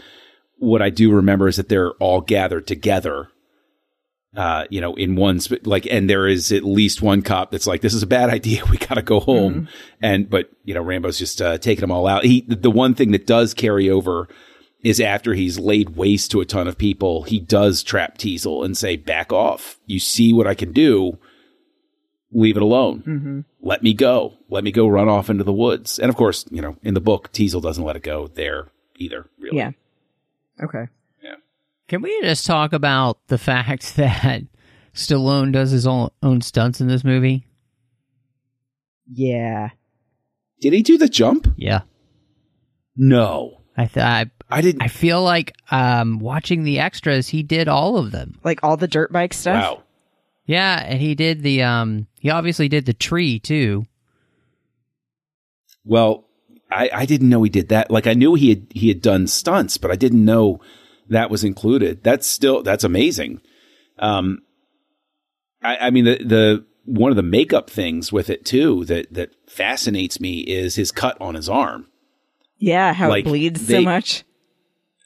[0.58, 3.30] What I do remember is that they're all gathered together
[4.36, 7.68] uh, you know, in one, sp- like, and there is at least one cop that's
[7.68, 8.64] like, this is a bad idea.
[8.70, 9.68] We got to go home.
[10.02, 12.24] And, but, you know, Rambo's just, uh, taking them all out.
[12.24, 14.30] He, the one thing that does carry over
[14.86, 18.78] is after he's laid waste to a ton of people, he does trap Teasle and
[18.78, 19.78] say, back off.
[19.86, 21.18] You see what I can do.
[22.34, 23.46] Leave it alone.
[23.62, 24.38] Let me go.
[24.50, 26.00] Let me go run off into the woods.
[26.00, 29.30] And of course, you know, in the book, Teasle doesn't let it go there either,
[29.40, 29.58] really.
[29.58, 29.72] Yeah.
[30.64, 30.88] Okay.
[31.22, 31.36] Yeah.
[31.90, 34.44] Can we just talk about the fact that
[34.94, 37.46] Stallone does his own, own stunts in this movie?
[39.12, 39.70] Yeah.
[40.62, 41.52] Did he do the jump?
[41.58, 41.82] Yeah,
[42.96, 43.58] No.
[43.78, 44.84] I th- I, I didn't.
[44.84, 48.38] I feel like um, watching the extras, he did all of them.
[48.44, 49.56] Like all the dirt bike stuff.
[49.80, 49.84] wow.
[50.46, 53.86] Yeah, and he did the um, he obviously did the tree too.
[55.84, 56.26] Well,
[56.70, 57.92] I, I didn't know he did that.
[57.92, 60.60] Like I knew he had he had done stunts, but I didn't know
[61.10, 62.04] that was included.
[62.04, 63.42] That's still that's amazing.
[64.00, 64.40] Um,
[65.64, 69.30] I, I mean the the one of the makeup things with it too that that
[69.48, 71.88] fascinates me is his cut on his arm.
[72.58, 72.94] Yeah.
[72.94, 74.24] How Like, it bleeds they- so much.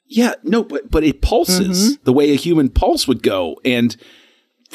[0.08, 3.98] Yeah, no, but but it pulses the way a human pulse would go, and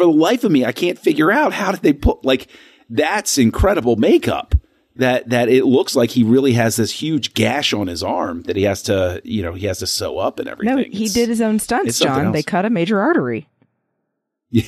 [0.01, 2.49] for the life of me, I can't figure out how did they put like
[2.89, 4.55] that's incredible makeup.
[4.97, 8.57] That that it looks like he really has this huge gash on his arm that
[8.57, 10.77] he has to you know he has to sew up and everything.
[10.77, 12.33] No, he It's- did his own stunts, it's something John.
[12.33, 13.49] They cut a major artery.
[14.51, 14.65] Yeah,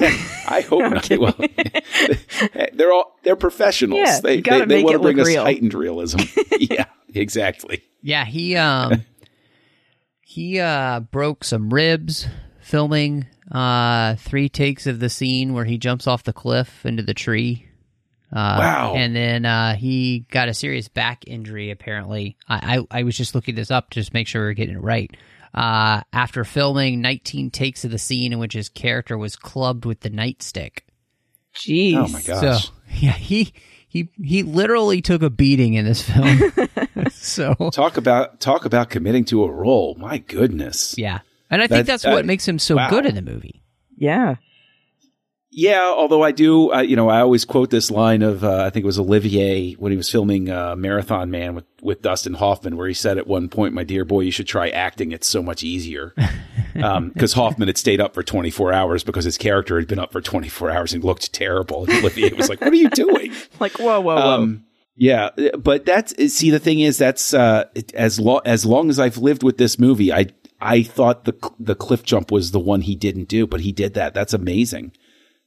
[0.48, 1.10] I hope not.
[1.10, 1.34] Well,
[2.72, 4.00] they're all they're professionals.
[4.06, 5.42] Yeah, they gotta they, they make want it to bring look us real.
[5.42, 6.20] heightened realism.
[6.60, 7.82] yeah, exactly.
[8.00, 9.04] Yeah, he um
[10.20, 12.26] he uh broke some ribs
[12.60, 17.14] filming uh three takes of the scene where he jumps off the cliff into the
[17.14, 17.66] tree.
[18.32, 18.94] Uh, Wow.
[18.96, 21.70] And then uh, he got a serious back injury.
[21.70, 24.54] Apparently, I, I I was just looking this up to just make sure we are
[24.54, 25.14] getting it right.
[25.54, 30.00] Uh, after filming 19 takes of the scene in which his character was clubbed with
[30.00, 30.78] the nightstick.
[31.54, 31.94] Jeez.
[31.94, 32.64] Oh my gosh.
[32.66, 33.52] So yeah, he
[33.86, 36.40] he he literally took a beating in this film.
[37.10, 39.94] so Talk about talk about committing to a role.
[39.98, 40.94] My goodness.
[40.96, 41.18] yeah,
[41.52, 42.90] and I think That- that's what that- makes him so wow.
[42.90, 43.62] good in the movie.
[43.96, 44.36] Yeah.
[45.54, 48.70] Yeah, although I do, uh, you know, I always quote this line of uh, I
[48.70, 52.78] think it was Olivier when he was filming uh, Marathon Man with with Dustin Hoffman,
[52.78, 55.12] where he said at one point, "My dear boy, you should try acting.
[55.12, 56.14] It's so much easier."
[56.72, 60.10] Because um, Hoffman had stayed up for 24 hours because his character had been up
[60.10, 61.84] for 24 hours and looked terrible.
[61.84, 64.22] And Olivier was like, "What are you doing?" like, whoa, whoa, whoa.
[64.22, 64.64] Um,
[64.96, 69.18] yeah, but that's see the thing is that's uh, as long as long as I've
[69.18, 70.28] lived with this movie, I
[70.62, 73.94] I thought the the cliff jump was the one he didn't do, but he did
[73.94, 74.14] that.
[74.14, 74.92] That's amazing.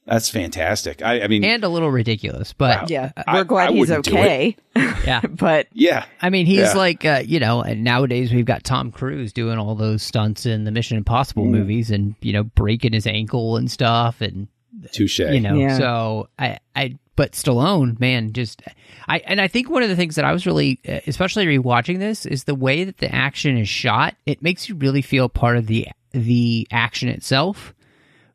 [0.06, 1.02] That's fantastic.
[1.02, 2.86] I, I mean, and a little ridiculous, but wow.
[2.88, 4.56] yeah, we're glad I, he's okay.
[4.76, 6.74] yeah, but yeah, I mean, he's yeah.
[6.74, 10.62] like, uh, you know, and nowadays we've got Tom Cruise doing all those stunts in
[10.62, 11.50] the Mission Impossible mm.
[11.50, 14.46] movies, and you know, breaking his ankle and stuff, and
[14.92, 15.18] touche.
[15.18, 15.76] You know, yeah.
[15.76, 18.62] so I, I, but Stallone, man, just
[19.08, 21.98] I, and I think one of the things that I was really, uh, especially rewatching
[21.98, 24.14] this, is the way that the action is shot.
[24.26, 27.74] It makes you really feel part of the the action itself,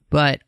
[0.09, 0.41] but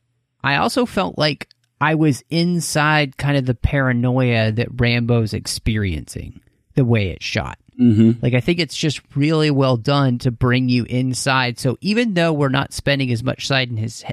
[0.44, 1.48] I also felt like
[1.80, 6.42] I was inside kind of the paranoia that Rambo's experiencing
[6.76, 7.58] the way it's shot.
[7.80, 8.20] Mm-hmm.
[8.22, 11.60] Like I think it's just really well done to bring you inside.
[11.60, 14.04] So even though we're not spending as much side in his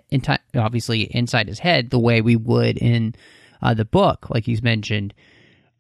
[0.55, 3.15] obviously inside his head the way we would in
[3.63, 5.15] uh, the book, like he's mentioned,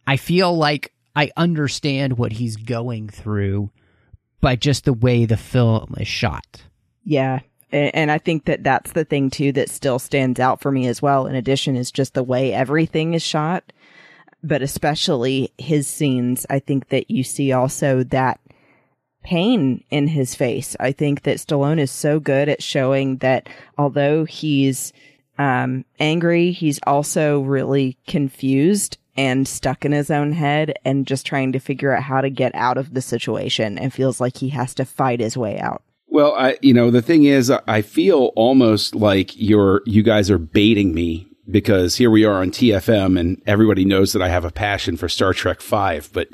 [0.06, 3.70] I feel like I understand what he's going through
[4.40, 6.62] by just the way the film is shot.
[7.04, 7.40] Yeah,
[7.72, 11.00] and I think that that's the thing too that still stands out for me as
[11.00, 11.26] well.
[11.26, 13.72] In addition, is just the way everything is shot,
[14.42, 16.46] but especially his scenes.
[16.50, 18.40] I think that you see also that
[19.22, 20.76] pain in his face.
[20.80, 24.92] I think that Stallone is so good at showing that although he's
[25.40, 31.52] um, angry, he's also really confused and stuck in his own head and just trying
[31.52, 34.74] to figure out how to get out of the situation and feels like he has
[34.74, 35.82] to fight his way out.
[36.08, 40.38] Well, I, you know, the thing is, I feel almost like you're, you guys are
[40.38, 44.52] baiting me because here we are on TFM and everybody knows that I have a
[44.52, 46.28] passion for Star Trek Five, but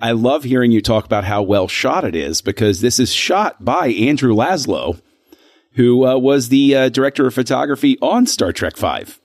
[0.00, 3.64] I love hearing you talk about how well shot it is because this is shot
[3.64, 5.00] by Andrew Laszlo,
[5.74, 9.20] who uh, was the uh, director of photography on Star Trek Five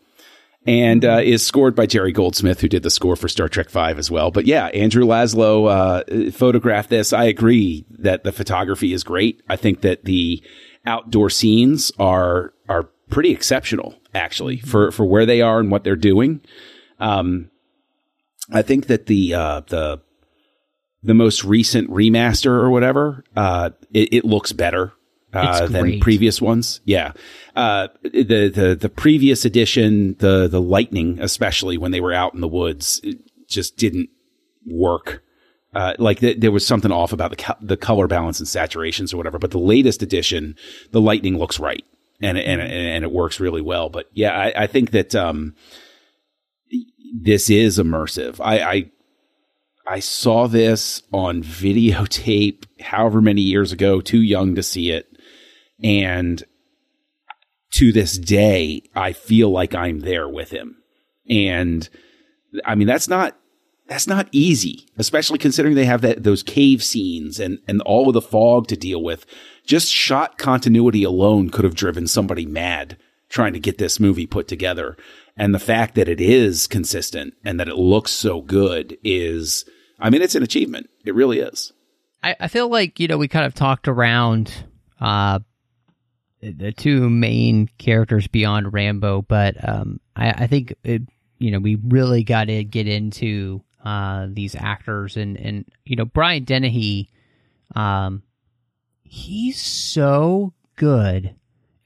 [0.65, 3.97] and uh, is scored by Jerry Goldsmith, who did the score for Star Trek Five
[3.97, 4.29] as well.
[4.29, 7.13] But yeah, Andrew Laszlo uh, photographed this.
[7.13, 9.41] I agree that the photography is great.
[9.47, 10.43] I think that the
[10.85, 15.95] outdoor scenes are are pretty exceptional, actually, for for where they are and what they're
[15.95, 16.41] doing.
[16.99, 17.49] Um,
[18.51, 20.01] I think that the uh, the
[21.01, 24.91] the most recent remaster or whatever, uh, it, it looks better
[25.33, 26.81] uh, than previous ones.
[26.85, 27.13] Yeah.
[27.55, 32.41] Uh, the, the, the previous edition, the, the lightning, especially when they were out in
[32.41, 33.01] the woods,
[33.47, 34.09] just didn't
[34.65, 35.23] work.
[35.73, 39.13] Uh, like th- there was something off about the, co- the color balance and saturations
[39.13, 39.37] or whatever.
[39.37, 40.55] But the latest edition,
[40.91, 41.85] the lightning looks right
[42.21, 43.89] and, and, and it works really well.
[43.89, 45.55] But yeah, I, I think that, um,
[47.21, 48.39] this is immersive.
[48.39, 48.91] I, I,
[49.87, 55.08] I saw this on videotape however many years ago, too young to see it.
[55.83, 56.43] And
[57.73, 60.77] to this day, I feel like I'm there with him.
[61.29, 61.87] And
[62.65, 63.37] I mean, that's not,
[63.87, 68.13] that's not easy, especially considering they have that, those cave scenes and, and all of
[68.13, 69.25] the fog to deal with.
[69.65, 72.97] Just shot continuity alone could have driven somebody mad
[73.29, 74.97] trying to get this movie put together.
[75.37, 79.65] And the fact that it is consistent and that it looks so good is,
[79.99, 80.89] I mean, it's an achievement.
[81.05, 81.71] It really is.
[82.23, 84.51] I, I feel like, you know, we kind of talked around,
[84.99, 85.39] uh,
[86.41, 91.01] the two main characters beyond Rambo, but um, I, I, think it,
[91.37, 96.05] you know we really got to get into uh, these actors and and you know
[96.05, 97.09] Brian Dennehy,
[97.75, 98.23] um,
[99.03, 101.35] he's so good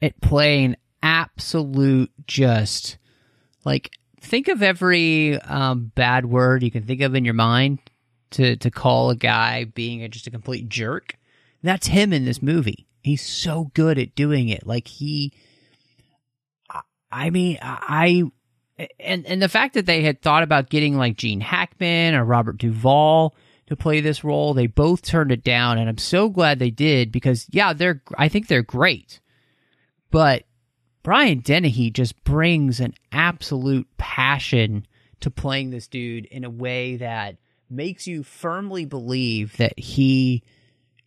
[0.00, 2.98] at playing absolute just
[3.64, 3.90] like
[4.20, 7.78] think of every um, bad word you can think of in your mind
[8.30, 11.16] to to call a guy being a, just a complete jerk.
[11.62, 14.66] That's him in this movie He's so good at doing it.
[14.66, 15.34] Like he,
[17.12, 18.24] I mean, I,
[18.98, 22.56] and and the fact that they had thought about getting like Gene Hackman or Robert
[22.56, 23.36] Duvall
[23.66, 27.12] to play this role, they both turned it down, and I'm so glad they did
[27.12, 29.20] because yeah, they're I think they're great,
[30.10, 30.44] but
[31.02, 34.86] Brian Dennehy just brings an absolute passion
[35.20, 37.36] to playing this dude in a way that
[37.68, 40.42] makes you firmly believe that he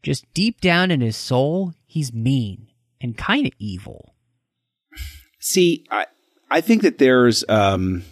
[0.04, 2.68] just deep down in his soul, he's mean
[3.02, 4.16] and kind of evil.
[5.40, 6.06] See, I
[6.50, 8.04] I think that there's um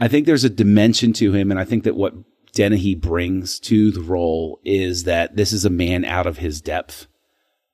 [0.00, 2.14] I think there's a dimension to him and I think that what
[2.52, 7.06] Dennehy brings to the role is that this is a man out of his depth,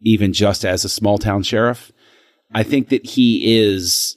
[0.03, 1.93] even just as a small town sheriff.
[2.53, 4.17] I think that he is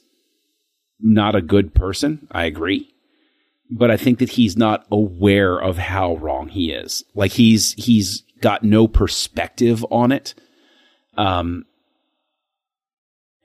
[1.00, 2.28] not a good person.
[2.30, 2.92] I agree.
[3.70, 7.04] But I think that he's not aware of how wrong he is.
[7.14, 10.34] Like he's, he's got no perspective on it.
[11.16, 11.64] Um,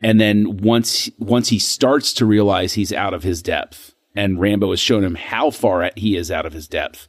[0.01, 4.69] and then once, once he starts to realize he's out of his depth and Rambo
[4.71, 7.07] has shown him how far he is out of his depth,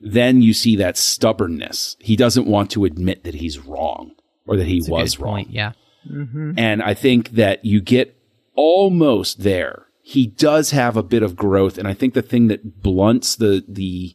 [0.00, 1.96] then you see that stubbornness.
[2.00, 4.12] He doesn't want to admit that he's wrong
[4.46, 5.34] or that he That's a was good wrong.
[5.34, 5.72] point, yeah.
[6.08, 8.16] And I think that you get
[8.54, 9.86] almost there.
[10.02, 13.62] He does have a bit of growth, and I think the thing that blunts the
[13.68, 14.14] the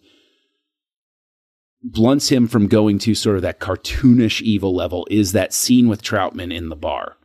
[1.83, 6.01] blunts him from going to sort of that cartoonish evil level is that scene with
[6.01, 7.17] Troutman in the bar,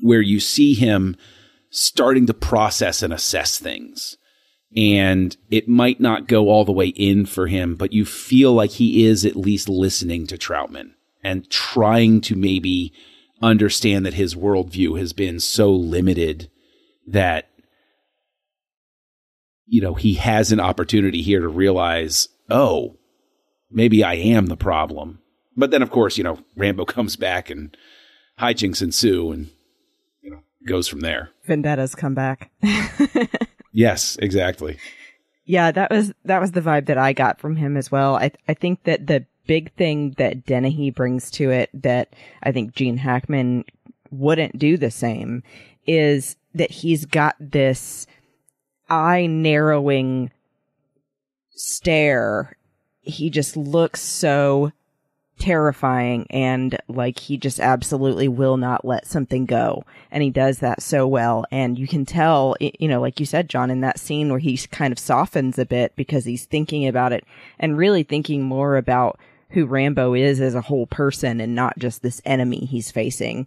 [0.00, 1.16] where you see him
[1.70, 4.16] starting to process and assess things.
[4.74, 8.72] And it might not go all the way in for him, but you feel like
[8.72, 12.92] he is at least listening to Troutman and trying to maybe
[13.42, 16.50] understand that his worldview has been so limited
[17.06, 17.48] that
[19.66, 22.96] you know he has an opportunity here to realize oh
[23.70, 25.20] maybe i am the problem
[25.56, 27.76] but then of course you know rambo comes back and
[28.38, 29.50] hijinks ensue and
[30.22, 32.50] you know goes from there Vendetta's come back.
[33.72, 34.78] yes exactly
[35.48, 38.16] Yeah, that was that was the vibe that I got from him as well.
[38.16, 42.74] I I think that the big thing that Dennehy brings to it that I think
[42.74, 43.64] Gene Hackman
[44.10, 45.44] wouldn't do the same
[45.86, 48.08] is that he's got this
[48.90, 50.32] eye narrowing
[51.50, 52.56] stare.
[53.06, 54.72] He just looks so
[55.38, 59.84] terrifying and like he just absolutely will not let something go.
[60.10, 61.44] And he does that so well.
[61.50, 64.56] And you can tell, you know, like you said, John, in that scene where he
[64.56, 67.24] kind of softens a bit because he's thinking about it
[67.58, 69.18] and really thinking more about
[69.50, 73.46] who Rambo is as a whole person and not just this enemy he's facing.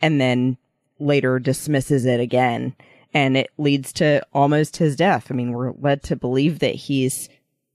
[0.00, 0.56] And then
[0.98, 2.74] later dismisses it again.
[3.14, 5.28] And it leads to almost his death.
[5.30, 7.28] I mean, we're led to believe that he's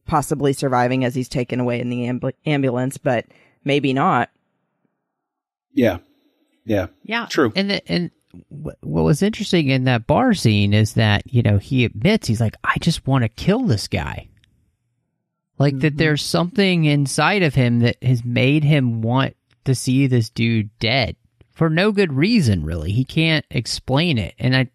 [0.06, 3.26] possibly surviving as he's taken away in the ambu- ambulance, but
[3.64, 4.30] maybe not.
[5.74, 6.00] yeah
[6.66, 7.52] yeah Yeah, True.
[7.56, 8.12] And the, and
[8.50, 12.56] what was interesting in that bar scene is that you know he admits he's like,
[12.64, 14.30] I just want to kill this guy.
[15.60, 15.98] Like that, mm-hmm.
[15.98, 19.36] there's something inside of him that has made him want
[19.66, 21.16] to see this dude dead
[21.52, 22.66] for no good reason.
[22.66, 24.34] Really, he can't explain it.
[24.40, 24.70] And I,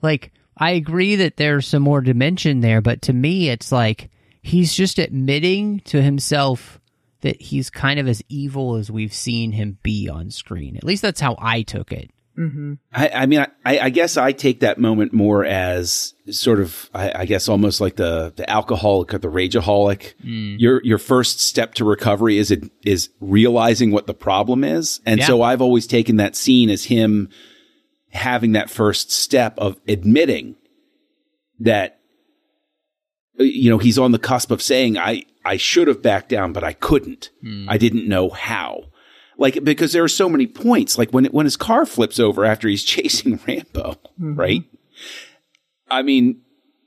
[0.00, 4.10] like, I agree that there's some more dimension there, but to me, it's like
[4.42, 6.80] he's just admitting to himself
[7.22, 10.76] that he's kind of as evil as we've seen him be on screen.
[10.76, 12.10] At least that's how I took it.
[12.36, 12.74] Mm-hmm.
[12.92, 17.12] I, I mean, I, I guess I take that moment more as sort of, I,
[17.20, 20.14] I guess, almost like the the alcoholic or the rageaholic.
[20.24, 20.56] Mm.
[20.58, 25.20] Your your first step to recovery is it is realizing what the problem is, and
[25.20, 25.26] Yeah.
[25.26, 27.28] so I've always taken that scene as him
[28.10, 30.56] having that first step of admitting
[31.60, 32.00] that
[33.38, 36.64] you know he's on the cusp of saying I I should have backed down, but
[36.64, 37.30] I couldn't.
[37.68, 38.84] I didn't know how.
[39.38, 40.98] Like because there are so many points.
[40.98, 44.64] Like when when his car flips over after he's chasing Rambo, right?
[45.90, 46.40] I mean,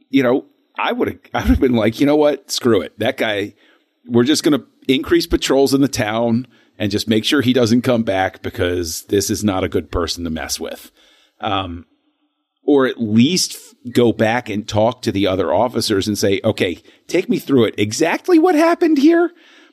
[0.09, 0.45] you know,
[0.77, 2.51] I would have I would have been like, you know what?
[2.51, 2.97] Screw it.
[2.99, 3.55] That guy.
[4.07, 6.45] We're just going to increase patrols in the town
[6.77, 10.23] and just make sure he doesn't come back because this is not a good person
[10.25, 10.91] to mess with.
[11.39, 11.87] Um,
[12.65, 13.57] or at least
[13.91, 17.75] go back and talk to the other officers and say, okay, take me through it.
[17.77, 19.31] Exactly what happened here?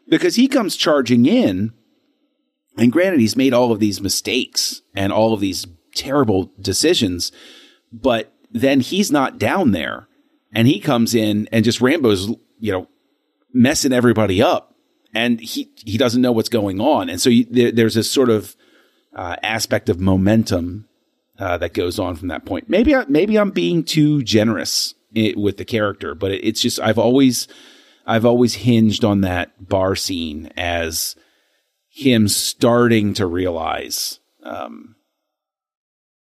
[0.09, 1.73] Because he comes charging in
[2.77, 7.33] and granted, he's made all of these mistakes and all of these terrible decisions,
[7.93, 10.09] but then he's not down there
[10.53, 12.29] and he comes in and just Rambo's,
[12.59, 12.89] you know,
[13.53, 14.75] messing everybody up
[15.15, 17.09] and he, he doesn't know what's going on.
[17.09, 18.57] And so you, there, there's this sort of,
[19.15, 20.89] uh, aspect of momentum,
[21.43, 22.69] uh, that goes on from that point.
[22.69, 26.81] Maybe, I, maybe I'm being too generous i with the character, but it, it's just,
[26.81, 27.49] I've always,
[28.07, 31.17] I've always hinged on that bar scene as,
[31.93, 34.97] him starting to realize um,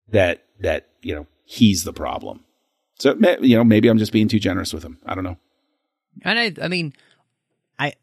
[0.09, 2.43] that that you know he's the problem.
[2.99, 4.97] So you know maybe I'm just being too generous with him.
[5.05, 5.37] I don't know.
[6.23, 6.93] And I, I mean,
[7.77, 7.93] I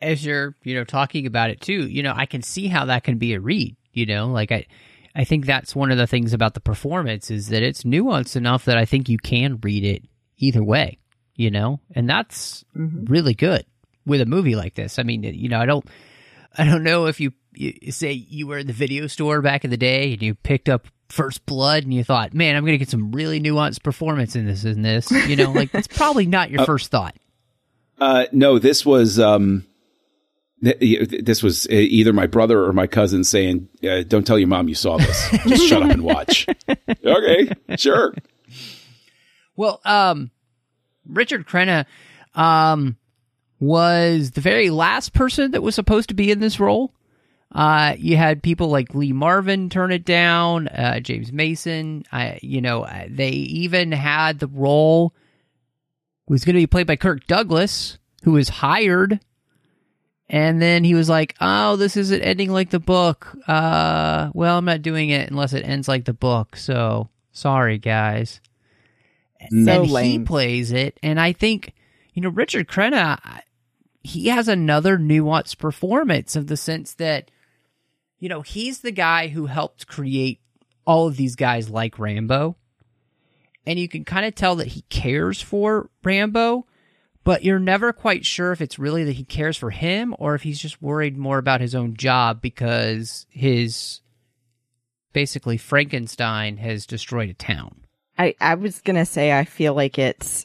[0.00, 3.02] as you're you know talking about it too, you know, I can see how that
[3.02, 3.76] can be a read.
[3.92, 4.66] You know, like I,
[5.14, 8.64] I think that's one of the things about the performance is that it's nuanced enough
[8.66, 10.04] that I think you can read it
[10.38, 10.98] either way.
[11.36, 13.64] You know, and that's really good
[14.04, 14.98] with a movie like this.
[14.98, 15.86] I mean, you know, I don't,
[16.58, 19.70] I don't know if you, you say you were in the video store back in
[19.70, 22.78] the day and you picked up First Blood and you thought, man, I'm going to
[22.78, 25.10] get some really nuanced performance in this, in this.
[25.10, 27.16] You know, like it's probably not your first thought.
[27.98, 29.69] Uh, no, this was um, th-
[30.60, 34.68] this was uh, either my brother or my cousin saying, uh, "Don't tell your mom
[34.68, 35.30] you saw this.
[35.46, 36.46] Just shut up and watch."
[37.04, 38.14] okay, sure.
[39.56, 40.30] Well, um,
[41.06, 41.86] Richard Crenna,
[42.34, 42.96] um,
[43.58, 46.92] was the very last person that was supposed to be in this role.
[47.52, 52.04] Uh, you had people like Lee Marvin turn it down, uh, James Mason.
[52.12, 55.14] I, you know, they even had the role
[56.28, 59.18] was going to be played by Kirk Douglas, who was hired,
[60.30, 63.36] and then he was like, "Oh, this isn't ending like the book.
[63.46, 66.56] Uh, well, I'm not doing it unless it ends like the book.
[66.56, 68.40] So sorry, guys."
[69.38, 70.24] And he lame.
[70.24, 71.74] plays it, and I think
[72.14, 73.18] you know Richard Crenna.
[74.02, 77.30] He has another nuanced performance of the sense that
[78.20, 80.40] you know, he's the guy who helped create
[80.84, 82.54] all of these guys like Rambo.
[83.66, 86.66] And you can kind of tell that he cares for Rambo,
[87.30, 90.42] but you're never quite sure if it's really that he cares for him or if
[90.42, 94.00] he's just worried more about his own job because his
[95.12, 97.82] basically Frankenstein has destroyed a town.
[98.18, 100.44] I, I was gonna say I feel like it's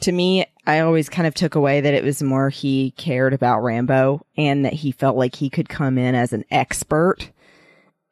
[0.00, 3.62] to me I always kind of took away that it was more he cared about
[3.62, 7.30] Rambo and that he felt like he could come in as an expert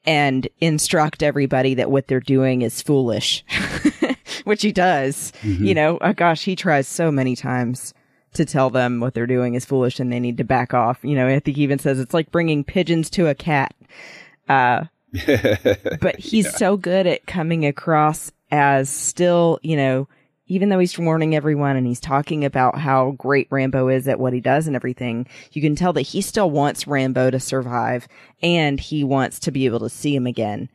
[0.06, 3.44] and instruct everybody that what they're doing is foolish.
[4.44, 5.30] Which he does.
[5.42, 5.64] Mm-hmm.
[5.66, 7.92] You know, oh gosh, he tries so many times
[8.34, 11.00] to tell them what they're doing is foolish and they need to back off.
[11.02, 13.74] You know, I think he even says it's like bringing pigeons to a cat.
[14.48, 14.84] Uh,
[16.00, 20.08] but he's so good at coming across as still, you know,
[20.46, 24.34] even though he's warning everyone and he's talking about how great Rambo is at what
[24.34, 28.06] he does and everything, you can tell that he still wants Rambo to survive
[28.42, 30.68] and he wants to be able to see him again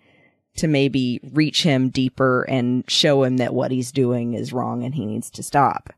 [0.55, 4.95] to maybe reach him deeper and show him that what he's doing is wrong and
[4.95, 5.93] he needs to stop.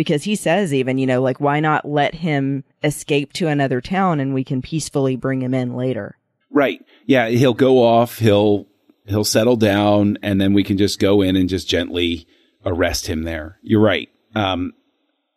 [0.00, 4.18] Because he says even, you know, like, why not let him escape to another town
[4.18, 6.16] and we can peacefully bring him in later?
[6.50, 6.82] Right.
[7.04, 8.66] Yeah, he'll go off, he'll
[9.04, 12.26] he'll settle down and then we can just go in and just gently
[12.64, 13.58] arrest him there.
[13.60, 14.08] You're right.
[14.34, 14.72] Um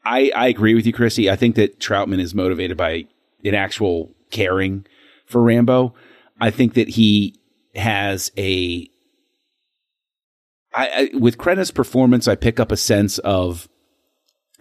[0.05, 1.30] I I agree with you Chrissy.
[1.30, 3.03] I think that Troutman is motivated by
[3.43, 4.86] an actual caring
[5.26, 5.93] for Rambo.
[6.39, 7.36] I think that he
[7.76, 8.88] has a
[10.74, 13.68] I, I with Crenna's performance I pick up a sense of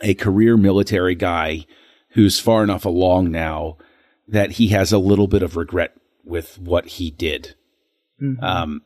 [0.03, 1.66] a career military guy
[2.11, 3.78] who's far enough along now
[4.28, 5.94] that he has a little bit of regret
[6.24, 7.55] with what he did.
[8.44, 8.82] Um,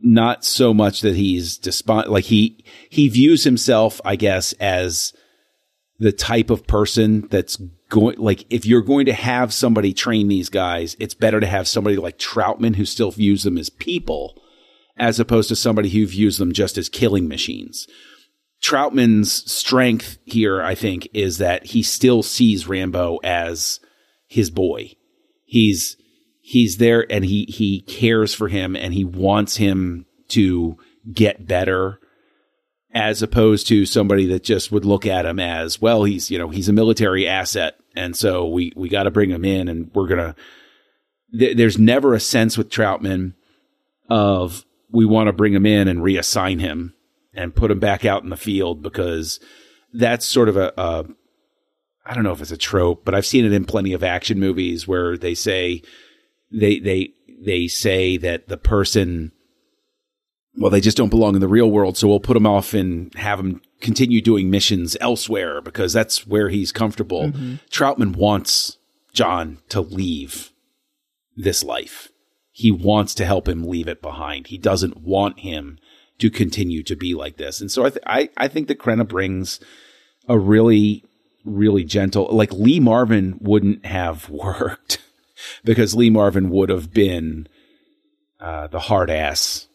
[0.00, 5.12] not so much that he's despond like he he views himself, I guess, as
[5.98, 10.48] the type of person that's going like if you're going to have somebody train these
[10.48, 14.40] guys, it's better to have somebody like Troutman who still views them as people
[14.96, 17.86] as opposed to somebody who views them just as killing machines.
[18.62, 23.80] Troutman's strength here, I think, is that he still sees Rambo as
[24.26, 24.92] his boy.
[25.44, 25.96] He's
[26.40, 30.76] he's there and he he cares for him and he wants him to
[31.12, 32.00] get better
[32.92, 36.48] as opposed to somebody that just would look at him as well he's you know
[36.48, 40.08] he's a military asset and so we we got to bring him in and we're
[40.08, 40.34] to
[41.38, 43.34] th- there's never a sense with Troutman
[44.08, 46.94] of we want to bring him in and reassign him
[47.34, 49.40] and put him back out in the field because
[49.92, 51.04] that's sort of a, a
[52.04, 54.40] I don't know if it's a trope, but I've seen it in plenty of action
[54.40, 55.82] movies where they say
[56.50, 57.10] they they
[57.42, 59.32] they say that the person
[60.56, 63.14] well they just don't belong in the real world so we'll put him off and
[63.14, 67.28] have him continue doing missions elsewhere because that's where he's comfortable.
[67.28, 67.54] Mm-hmm.
[67.70, 68.78] Troutman wants
[69.12, 70.50] John to leave
[71.36, 72.08] this life.
[72.52, 74.48] He wants to help him leave it behind.
[74.48, 75.78] He doesn't want him
[76.20, 77.60] to continue to be like this.
[77.60, 79.60] And so I th- I, I think that Crenna brings
[80.28, 81.04] a really
[81.44, 85.00] really gentle like Lee Marvin wouldn't have worked
[85.64, 87.48] because Lee Marvin would have been
[88.38, 89.66] uh, the hard ass.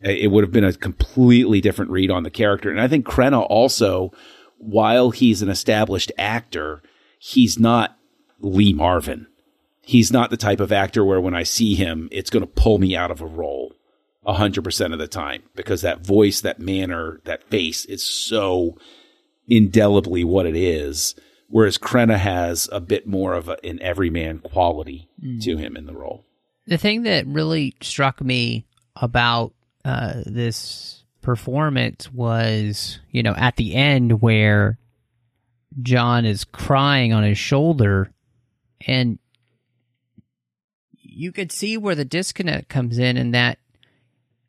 [0.00, 2.70] It would have been a completely different read on the character.
[2.70, 4.12] And I think Crenna also,
[4.58, 6.82] while he's an established actor,
[7.18, 7.96] he's not
[8.40, 9.26] Lee Marvin.
[9.80, 12.78] He's not the type of actor where when I see him, it's going to pull
[12.78, 13.72] me out of a role
[14.26, 18.76] a hundred percent of the time because that voice, that manner, that face is so
[19.46, 21.14] indelibly what it is.
[21.48, 25.08] Whereas Crenna has a bit more of a, an everyman quality
[25.42, 26.24] to him in the role.
[26.66, 28.66] The thing that really struck me
[28.96, 29.52] about
[29.84, 34.78] uh, this performance was, you know, at the end where
[35.82, 38.10] John is crying on his shoulder,
[38.86, 39.18] and
[40.92, 43.58] you could see where the disconnect comes in, and that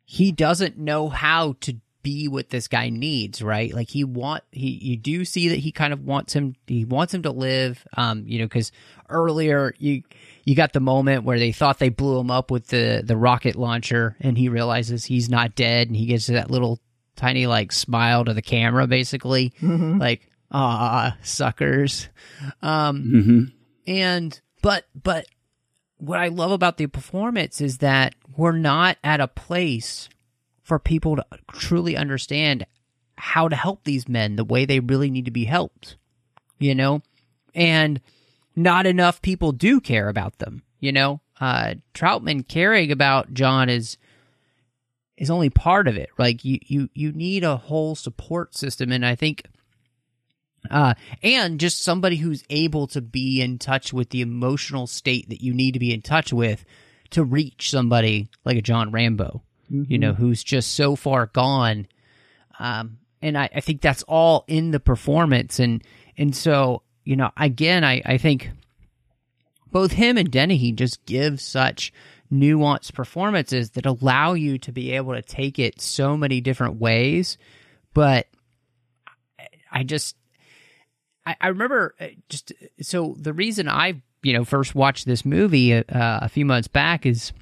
[0.06, 3.74] he doesn't know how to be what this guy needs, right?
[3.74, 7.12] Like he want he you do see that he kind of wants him he wants
[7.12, 8.70] him to live um you know cuz
[9.08, 10.02] earlier you
[10.44, 13.56] you got the moment where they thought they blew him up with the the rocket
[13.56, 16.78] launcher and he realizes he's not dead and he gets that little
[17.16, 19.52] tiny like smile to the camera, basically,
[19.98, 22.08] like ah suckers.
[22.62, 23.44] Um, hmm
[23.88, 25.26] and but but
[25.98, 30.08] what I love about the performance is that we're not at a place
[30.62, 32.66] for people to truly understand
[33.16, 35.96] how to help these men the way they really need to be helped.
[36.58, 37.02] You know?
[37.54, 38.00] And
[38.54, 41.20] not enough people do care about them, you know?
[41.40, 43.96] Uh Troutman caring about John is
[45.16, 46.10] is only part of it.
[46.18, 49.42] Like you you you need a whole support system and I think
[50.70, 55.42] uh, and just somebody who's able to be in touch with the emotional state that
[55.42, 56.64] you need to be in touch with
[57.10, 61.86] to reach somebody like a John Rambo, you know, who's just so far gone.
[62.58, 65.58] Um, and I, I think that's all in the performance.
[65.58, 65.82] And,
[66.16, 68.50] and so, you know, again, I, I think
[69.70, 71.92] both him and Dennehy just give such
[72.32, 77.38] nuanced performances that allow you to be able to take it so many different ways.
[77.94, 78.26] But
[79.70, 80.15] I just,
[81.26, 85.74] I, I remember uh, just so the reason I you know first watched this movie
[85.74, 87.32] uh, a few months back is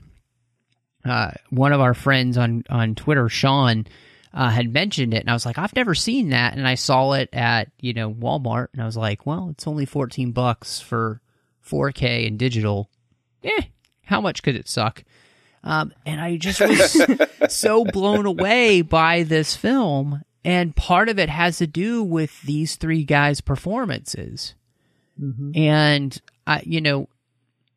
[1.04, 3.86] uh, one of our friends on on Twitter, Sean,
[4.32, 7.12] uh, had mentioned it, and I was like, I've never seen that, and I saw
[7.12, 11.20] it at you know Walmart, and I was like, well, it's only fourteen bucks for
[11.68, 12.90] 4K and digital.
[13.42, 13.62] Eh,
[14.04, 15.02] how much could it suck?
[15.62, 17.02] Um, and I just was
[17.48, 20.22] so blown away by this film.
[20.44, 24.54] And part of it has to do with these three guys' performances.
[25.56, 27.08] And I, you know,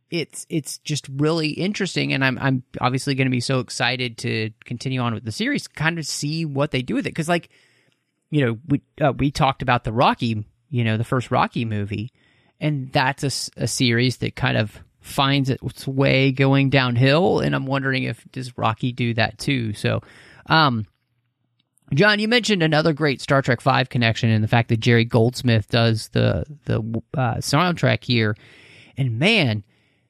[0.09, 4.51] it's it's just really interesting, and I'm I'm obviously going to be so excited to
[4.65, 7.49] continue on with the series, kind of see what they do with it, because like,
[8.29, 12.11] you know, we uh, we talked about the Rocky, you know, the first Rocky movie,
[12.59, 18.03] and that's a series that kind of finds its way going downhill, and I'm wondering
[18.03, 19.73] if does Rocky do that too?
[19.73, 20.01] So,
[20.47, 20.85] um,
[21.93, 25.69] John, you mentioned another great Star Trek Five connection, and the fact that Jerry Goldsmith
[25.69, 26.79] does the the
[27.13, 28.35] uh, soundtrack here,
[28.97, 29.63] and man,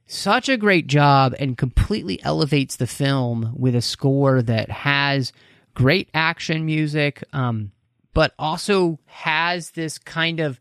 [0.08, 5.32] such a great job, and completely elevates the film with a score that has
[5.76, 7.72] great action music, um,
[8.14, 10.60] but also has this kind of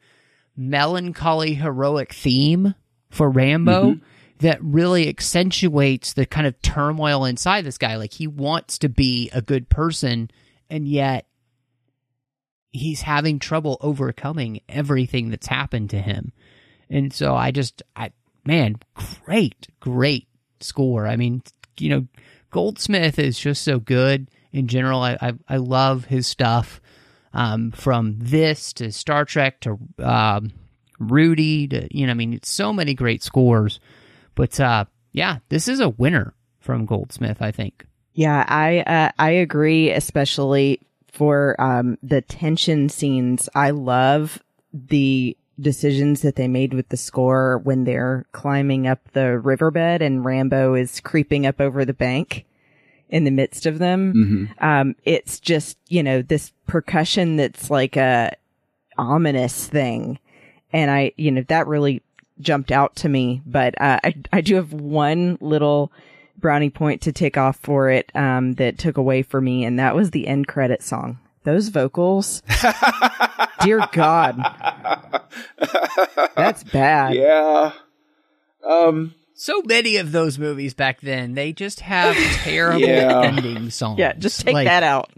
[0.56, 2.74] melancholy heroic theme
[3.10, 3.98] for Rambo
[4.40, 7.96] that really accentuates the kind of turmoil inside this guy.
[7.96, 10.30] Like he wants to be a good person,
[10.70, 11.26] and yet
[12.72, 16.32] he's having trouble overcoming everything that's happened to him.
[16.90, 18.12] And so I just, I
[18.44, 18.76] man,
[19.24, 20.28] great, great
[20.60, 21.06] score.
[21.06, 21.42] I mean,
[21.78, 22.06] you know,
[22.50, 25.02] Goldsmith is just so good in general.
[25.02, 26.80] I I, I love his stuff.
[27.32, 30.52] Um, from this to Star Trek to um,
[30.98, 33.78] Rudy to you know, I mean, it's so many great scores.
[34.34, 37.42] But uh, yeah, this is a winner from Goldsmith.
[37.42, 37.84] I think.
[38.16, 40.80] Yeah, I uh, I agree, especially
[41.12, 43.48] for um, the tension scenes.
[43.54, 44.42] I love
[44.72, 50.24] the decisions that they made with the score when they're climbing up the riverbed and
[50.24, 52.44] Rambo is creeping up over the bank
[53.08, 54.12] in the midst of them.
[54.60, 58.34] Um, it's just you know this percussion that's like a
[58.96, 60.18] ominous thing,
[60.72, 62.00] and I you know that really
[62.40, 63.42] jumped out to me.
[63.44, 65.92] But uh, I I do have one little
[66.38, 69.94] brownie point to take off for it um, that took away for me, and that
[69.94, 71.18] was the end credit song.
[71.44, 72.42] Those vocals,
[73.62, 74.36] dear God,
[76.36, 77.14] that's bad.
[77.14, 77.72] Yeah.
[78.68, 79.14] Um.
[79.38, 83.20] So many of those movies back then, they just have terrible Yeah.
[83.22, 83.98] ending songs.
[83.98, 85.10] Yeah, just take Like, that out.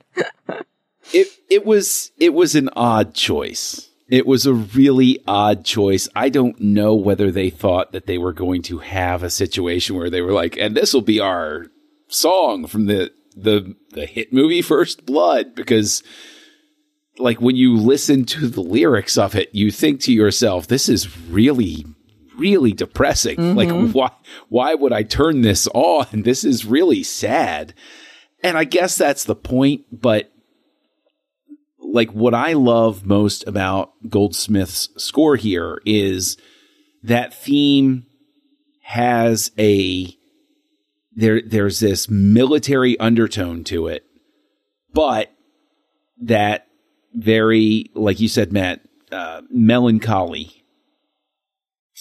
[1.13, 3.88] It it was it was an odd choice.
[4.09, 6.09] It was a really odd choice.
[6.17, 10.09] I don't know whether they thought that they were going to have a situation where
[10.09, 11.67] they were like, and this will be our
[12.09, 16.03] song from the the the hit movie First Blood because
[17.19, 21.19] like when you listen to the lyrics of it, you think to yourself, this is
[21.29, 21.85] really
[22.39, 23.37] really depressing.
[23.37, 23.59] Mm-hmm.
[23.59, 24.11] Like why
[24.49, 26.07] why would I turn this on?
[26.23, 27.75] This is really sad.
[28.43, 30.33] And I guess that's the point, but
[31.99, 36.37] like what I love most about Goldsmith's score here is
[37.03, 38.07] that theme
[38.83, 40.17] has a
[41.17, 44.05] there there's this military undertone to it,
[44.95, 45.33] but
[46.23, 46.69] that
[47.13, 48.81] very like you said, Matt,
[49.11, 50.65] uh, melancholy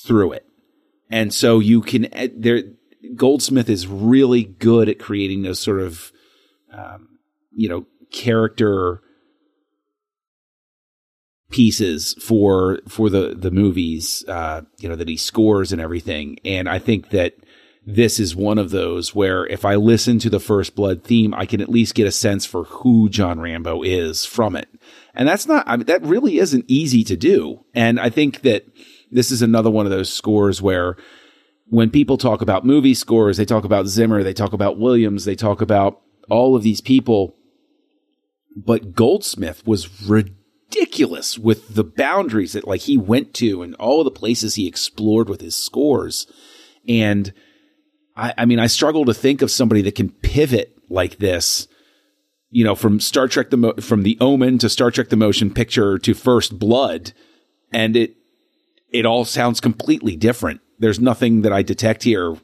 [0.06, 0.46] through it,
[1.10, 2.62] and so you can uh, there.
[3.16, 6.12] Goldsmith is really good at creating those sort of
[6.72, 7.18] um,
[7.52, 9.02] you know character
[11.50, 16.68] pieces for for the the movies uh you know that he scores and everything and
[16.68, 17.36] i think that
[17.90, 21.46] this is one of those where if I listen to the First Blood theme, I
[21.46, 24.68] can at least get a sense for who John Rambo is from it.
[25.16, 27.64] And that's not, I mean, that really isn't easy to do.
[27.74, 28.66] And I think that
[29.10, 30.98] this is another one of those scores where
[31.68, 35.36] when people talk about movie scores, they talk about Zimmer, they talk about Williams, they
[35.36, 37.38] talk about all of these people.
[38.54, 40.37] But Goldsmith was ridiculous
[41.40, 45.42] with the boundaries that like he went to and all the places he explored with
[45.42, 46.28] his scores.
[46.88, 47.34] And
[48.16, 51.68] I, I mean, I struggle to think of somebody that can pivot like this
[52.50, 55.54] you know, from Star Trek the Mo- from the Omen to Star Trek the Motion
[55.54, 57.14] Picture to First Blood,
[57.72, 58.16] and it
[58.90, 60.62] it all sounds completely different.
[60.80, 62.38] There's nothing that I detect here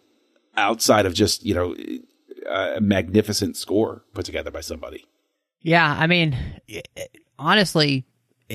[0.58, 1.76] outside of just you know
[2.50, 5.06] a magnificent score put together by somebody.
[5.62, 6.38] Yeah, I mean,
[7.40, 8.06] honestly,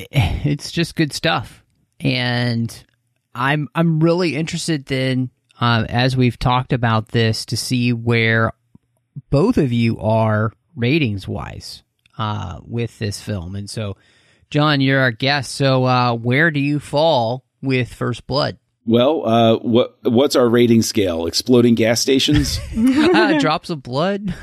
[0.10, 1.64] it's just good stuff,
[2.00, 2.84] and
[3.34, 5.30] I'm I'm really interested then,
[5.60, 8.52] uh, as we've talked about this, to see where
[9.30, 11.82] both of you are ratings wise
[12.18, 13.56] uh, with this film.
[13.56, 13.96] And so,
[14.50, 15.52] John, you're our guest.
[15.52, 18.58] So, uh, where do you fall with First Blood?
[18.86, 21.26] Well, uh, what what's our rating scale?
[21.26, 22.58] Exploding gas stations?
[23.38, 24.34] Drops of blood?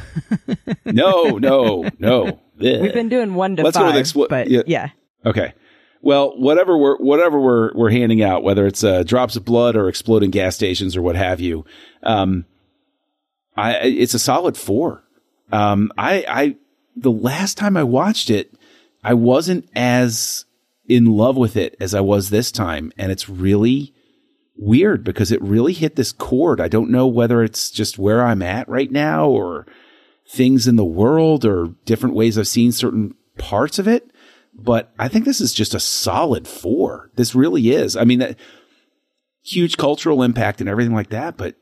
[0.85, 2.39] no, no, no.
[2.57, 4.61] We've been doing one to Let's five, go with expl- but yeah.
[4.67, 4.89] yeah.
[5.25, 5.53] Okay.
[6.01, 9.89] Well, whatever we're whatever we're we're handing out, whether it's uh, drops of blood or
[9.89, 11.65] exploding gas stations or what have you,
[12.03, 12.45] um,
[13.57, 15.03] I it's a solid four.
[15.51, 16.55] Um, I, I,
[16.95, 18.53] the last time I watched it,
[19.03, 20.45] I wasn't as
[20.87, 22.91] in love with it as I was this time.
[22.97, 23.93] And it's really
[24.55, 26.61] weird because it really hit this chord.
[26.61, 29.65] I don't know whether it's just where I'm at right now or
[30.27, 34.09] things in the world or different ways I've seen certain parts of it.
[34.57, 37.11] But I think this is just a solid four.
[37.15, 37.95] This really is.
[37.95, 38.37] I mean, that
[39.43, 41.55] huge cultural impact and everything like that, but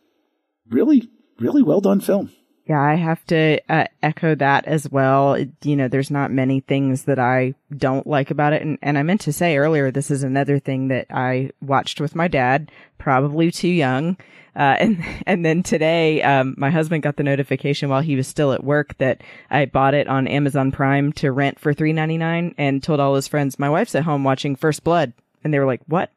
[0.70, 2.32] really, really well done film.
[2.66, 5.38] Yeah, I have to uh, echo that as well.
[5.64, 8.62] You know, there's not many things that I don't like about it.
[8.62, 12.16] And, and I meant to say earlier, this is another thing that I watched with
[12.16, 14.16] my dad, probably too young.
[14.56, 18.52] Uh, and, and then today, um, my husband got the notification while he was still
[18.52, 22.54] at work that I bought it on Amazon Prime to rent for three ninety nine
[22.58, 25.14] and told all his friends, my wife's at home watching First Blood.
[25.44, 26.12] And they were like, what?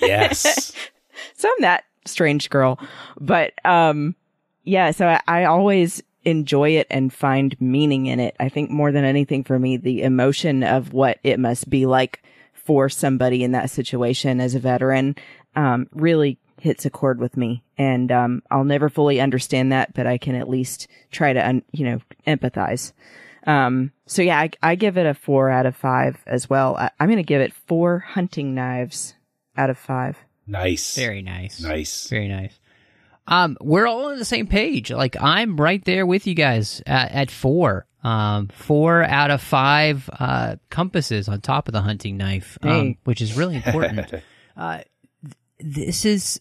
[0.00, 0.72] Yes.
[1.34, 2.78] so I'm that strange girl.
[3.20, 4.14] But, um,
[4.64, 8.36] yeah, so I, I, always enjoy it and find meaning in it.
[8.40, 12.22] I think more than anything for me, the emotion of what it must be like
[12.52, 15.14] for somebody in that situation as a veteran,
[15.56, 17.62] um, really hits a chord with me.
[17.76, 21.62] And, um, I'll never fully understand that, but I can at least try to, un-
[21.72, 22.92] you know, empathize.
[23.46, 26.76] Um, so yeah, I, I, give it a four out of five as well.
[26.76, 29.14] I, I'm going to give it four hunting knives
[29.56, 30.18] out of five.
[30.48, 30.96] Nice.
[30.96, 31.60] Very nice.
[31.60, 32.08] Nice.
[32.08, 32.58] Very nice.
[33.28, 34.90] Um, we're all on the same page.
[34.90, 37.86] Like I'm right there with you guys at, at four.
[38.02, 42.98] Um, four out of five uh, compasses on top of the hunting knife, um, Hey.
[43.04, 44.12] which is really important.
[44.56, 44.86] uh, th-
[45.58, 46.40] this is.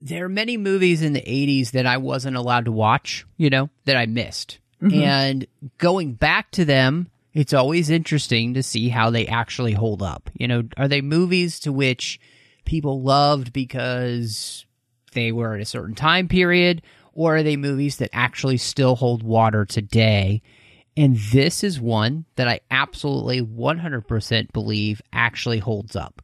[0.00, 3.70] There are many movies in the 80s that I wasn't allowed to watch, you know,
[3.86, 4.58] that I missed.
[4.80, 5.02] Mm-hmm.
[5.02, 5.46] And
[5.78, 10.30] going back to them, it's always interesting to see how they actually hold up.
[10.34, 12.20] You know, are they movies to which
[12.64, 14.64] people loved because
[15.12, 19.22] they were at a certain time period, or are they movies that actually still hold
[19.22, 20.42] water today?
[20.96, 26.22] And this is one that I absolutely 100% believe actually holds up.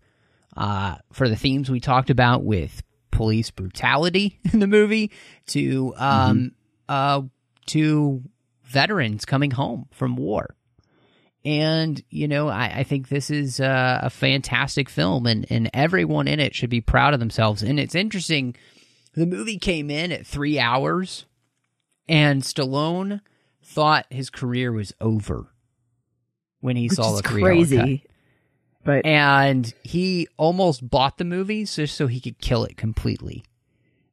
[0.56, 5.10] Uh, for the themes we talked about with police brutality in the movie
[5.46, 6.52] to um,
[6.88, 7.22] uh,
[7.66, 8.22] to
[8.64, 10.54] veterans coming home from war.
[11.44, 16.28] And, you know, I, I think this is uh, a fantastic film, and, and everyone
[16.28, 17.62] in it should be proud of themselves.
[17.62, 18.54] And it's interesting,
[19.14, 21.26] the movie came in at three hours,
[22.08, 23.20] and Stallone
[23.62, 25.46] thought his career was over
[26.60, 27.78] when he Which saw is the three crazy.
[27.78, 28.00] hour cut.
[28.84, 33.44] But And he almost bought the movie just so he could kill it completely.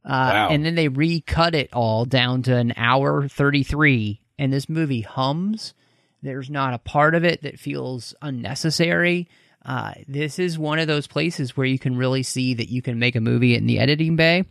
[0.06, 0.50] Uh, Wow.
[0.50, 5.74] And then they recut it all down to an hour 33, and this movie hums.
[6.22, 9.28] There's not a part of it that feels unnecessary.
[9.66, 12.98] Uh, this is one of those places where you can really see that you can
[13.00, 14.44] make a movie in the editing bay.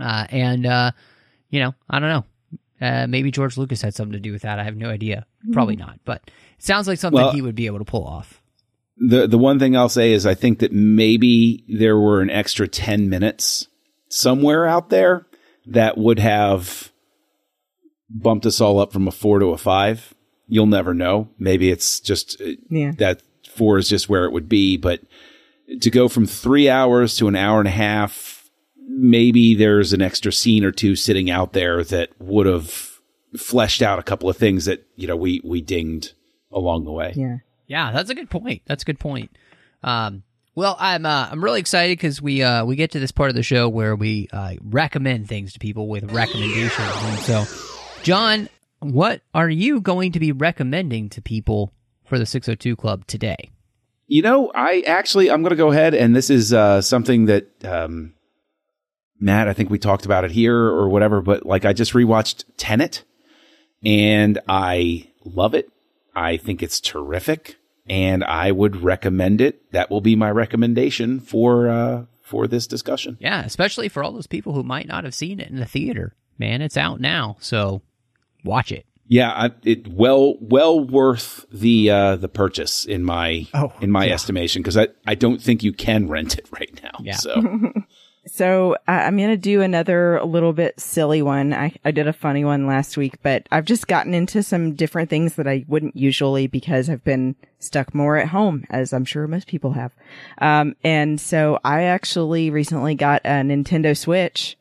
[0.00, 0.90] Uh, and, uh,
[1.50, 2.24] you know, I don't know.
[2.80, 4.58] Uh, maybe George Lucas had something to do with that.
[4.58, 5.26] I have no idea.
[5.52, 6.00] Probably not.
[6.04, 8.40] But it sounds like something Well- he would be able to pull off.
[8.96, 12.68] The the one thing I'll say is I think that maybe there were an extra
[12.68, 13.66] 10 minutes
[14.08, 15.26] somewhere out there
[15.66, 16.92] that would have
[18.08, 20.14] bumped us all up from a 4 to a 5.
[20.46, 21.28] You'll never know.
[21.38, 22.92] Maybe it's just uh, yeah.
[22.98, 23.22] that
[23.56, 25.00] 4 is just where it would be, but
[25.80, 28.33] to go from three hours to an hour and a half,
[28.96, 33.00] maybe there's an extra scene or two sitting out there that would have
[33.36, 36.12] fleshed out a couple of things that you know we we dinged
[36.52, 37.12] along the way.
[37.16, 37.38] Yeah.
[37.66, 38.62] Yeah, that's a good point.
[38.66, 39.30] That's a good point.
[39.82, 40.22] Um,
[40.54, 43.36] well, I'm uh, I'm really excited because we uh, we get to this part of
[43.36, 46.92] the show where we uh, recommend things to people with recommendations.
[47.02, 47.44] And so,
[48.02, 48.48] John,
[48.80, 51.72] what are you going to be recommending to people
[52.04, 53.50] for the 602 Club today?
[54.06, 57.64] You know, I actually I'm going to go ahead and this is uh, something that
[57.64, 58.12] um,
[59.20, 62.44] Matt, I think we talked about it here or whatever, but like I just rewatched
[62.56, 63.04] Tenet
[63.84, 65.70] and I love it.
[66.14, 67.56] I think it's terrific
[67.86, 69.70] and I would recommend it.
[69.72, 73.16] That will be my recommendation for uh, for this discussion.
[73.20, 76.14] Yeah, especially for all those people who might not have seen it in the theater.
[76.38, 77.82] Man, it's out now, so
[78.44, 78.86] watch it.
[79.06, 84.06] Yeah, I, it well well worth the uh, the purchase in my Oh, in my
[84.06, 84.14] yeah.
[84.14, 86.98] estimation because I, I don't think you can rent it right now.
[87.00, 87.16] Yeah.
[87.16, 87.34] So
[88.26, 91.52] So uh, I'm going to do another little bit silly one.
[91.52, 95.10] I, I did a funny one last week, but I've just gotten into some different
[95.10, 99.26] things that I wouldn't usually because I've been stuck more at home, as I'm sure
[99.26, 99.92] most people have.
[100.38, 104.56] Um, and so I actually recently got a Nintendo Switch.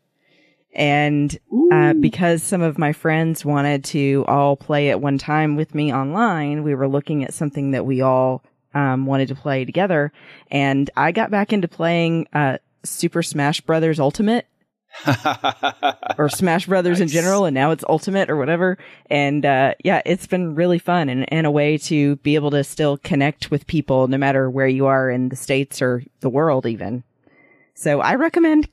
[0.76, 1.38] And
[1.72, 5.94] uh, because some of my friends wanted to all play at one time with me
[5.94, 8.44] online, we were looking at something that we all
[8.74, 10.12] um, wanted to play together.
[10.50, 14.48] And I got back into playing uh, Super Smash Brothers Ultimate
[16.18, 18.78] or Smash Brothers in general, and now it's Ultimate or whatever.
[19.10, 22.64] And uh, yeah, it's been really fun and, and a way to be able to
[22.64, 26.66] still connect with people no matter where you are in the States or the world,
[26.66, 27.04] even.
[27.74, 28.70] So I recommend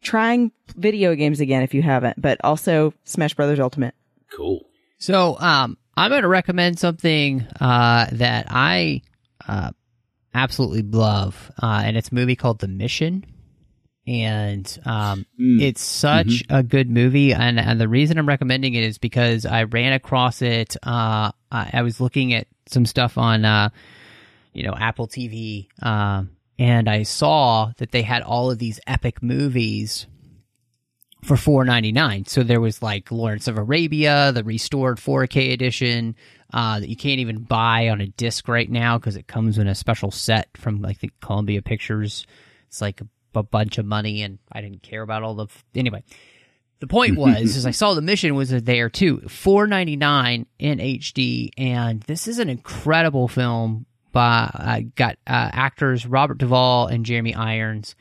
[0.00, 3.94] trying video games again if you haven't, but also Smash Brothers Ultimate.
[4.34, 4.64] cool.
[5.00, 9.02] So, um, I'm going to recommend something uh, that I
[9.46, 9.72] uh,
[10.34, 13.24] absolutely love, uh, and it's a movie called The Mission.
[14.06, 15.60] And um, Mm.
[15.60, 19.64] it's such a good movie, and, and the reason I'm recommending it is because I
[19.64, 20.76] ran across it.
[20.82, 23.68] Uh, I, I was looking at some stuff on, uh,
[24.54, 29.22] you know, Apple TV, um, and I saw that they had all of these epic
[29.22, 30.06] movies
[31.24, 32.24] for four ninety nine.
[32.24, 36.16] So there was like Lawrence of Arabia, the restored 4K edition
[36.52, 39.68] uh, that you can't even buy on a disc right now because it comes in
[39.68, 42.26] a special set from like the Columbia Pictures.
[42.68, 45.64] It's like a, a bunch of money, and I didn't care about all the f-
[45.74, 46.02] anyway.
[46.80, 50.78] The point was, is I saw the mission was there too, four ninety nine in
[50.78, 53.86] HD, and this is an incredible film.
[54.10, 57.94] By uh, got uh, actors Robert Duvall and Jeremy Irons.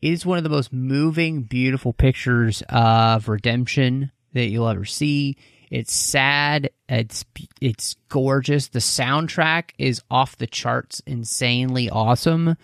[0.00, 5.36] It is one of the most moving, beautiful pictures of redemption that you'll ever see.
[5.72, 6.68] It's sad.
[6.86, 7.24] It's
[7.58, 8.68] it's gorgeous.
[8.68, 12.58] The soundtrack is off the charts, insanely awesome.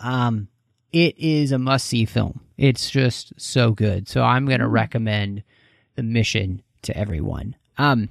[0.00, 0.48] Um,
[0.92, 2.40] it is a must see film.
[2.56, 4.08] It's just so good.
[4.08, 5.44] So I'm going to recommend
[5.94, 7.54] the mission to everyone.
[7.78, 8.08] Um,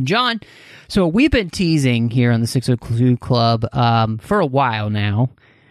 [0.00, 0.38] John,
[0.86, 5.30] so we've been teasing here on the 602 Club um, for a while now.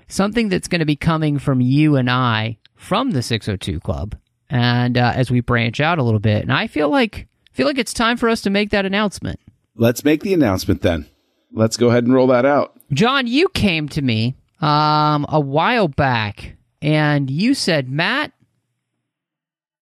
[0.10, 4.18] Something that's going to be coming from you and I from the 602 Club,
[4.50, 7.30] and uh, as we branch out a little bit, and I feel like
[7.60, 9.38] feel like it's time for us to make that announcement.
[9.76, 11.08] Let's make the announcement then.
[11.52, 12.80] Let's go ahead and roll that out.
[12.94, 18.32] John, you came to me um, a while back, and you said, Matt,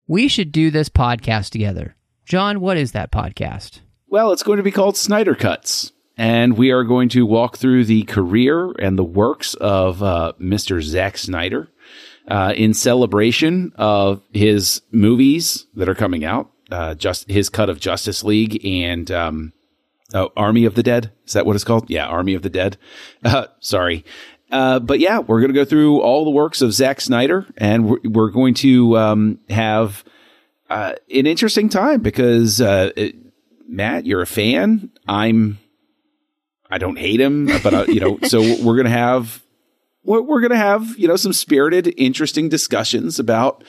[0.07, 1.97] we should do this podcast together.
[2.24, 3.81] John, what is that podcast?
[4.09, 5.93] Well, it's going to be called Snyder Cuts.
[6.16, 10.81] And we are going to walk through the career and the works of uh, Mr.
[10.81, 11.68] Zack Snyder
[12.27, 16.51] uh, in celebration of his movies that are coming out.
[16.71, 19.53] Uh, just his cut of Justice League and um,
[20.14, 21.12] oh, Army of the Dead.
[21.27, 21.89] Is that what it's called?
[21.91, 22.77] Yeah, Army of the Dead.
[23.25, 24.05] Uh, sorry.
[24.53, 27.89] Uh, but yeah, we're going to go through all the works of Zack Snyder, and
[27.89, 30.05] we're, we're going to um, have
[30.71, 33.17] uh, an interesting time because uh, it,
[33.69, 34.91] Matt, you're a fan.
[35.09, 35.59] I'm.
[36.69, 39.43] I don't hate him, but uh, you know, so we're gonna have
[40.03, 43.64] we're, we're gonna have you know some spirited, interesting discussions about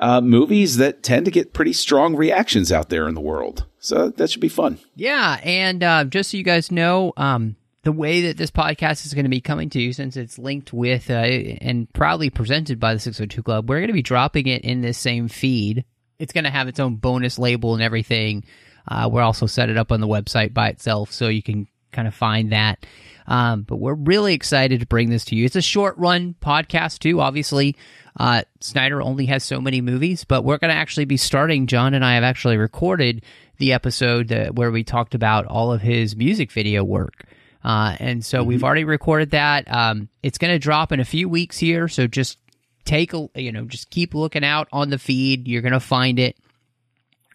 [0.00, 3.66] uh, movies that tend to get pretty strong reactions out there in the world.
[3.78, 4.78] So that should be fun.
[4.96, 9.14] Yeah, and uh, just so you guys know, um, the way that this podcast is
[9.14, 12.94] going to be coming to you, since it's linked with uh, and proudly presented by
[12.94, 15.84] the 602 Club, we're going to be dropping it in this same feed.
[16.18, 18.44] It's going to have its own bonus label and everything.
[18.86, 22.08] Uh, we're also set it up on the website by itself, so you can kind
[22.08, 22.84] of find that.
[23.26, 25.44] Um, but we're really excited to bring this to you.
[25.44, 27.20] It's a short run podcast, too.
[27.20, 27.76] Obviously,
[28.18, 31.66] uh, Snyder only has so many movies, but we're going to actually be starting.
[31.66, 33.22] John and I have actually recorded
[33.58, 37.24] the episode that, where we talked about all of his music video work.
[37.62, 39.70] Uh, and so we've already recorded that.
[39.70, 41.88] Um, it's going to drop in a few weeks here.
[41.88, 42.38] So just
[42.84, 45.46] take a, you know, just keep looking out on the feed.
[45.46, 46.36] You're going to find it.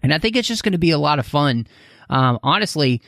[0.02, 1.68] And I think it's just going to be a lot of fun.
[2.10, 3.02] Um, honestly,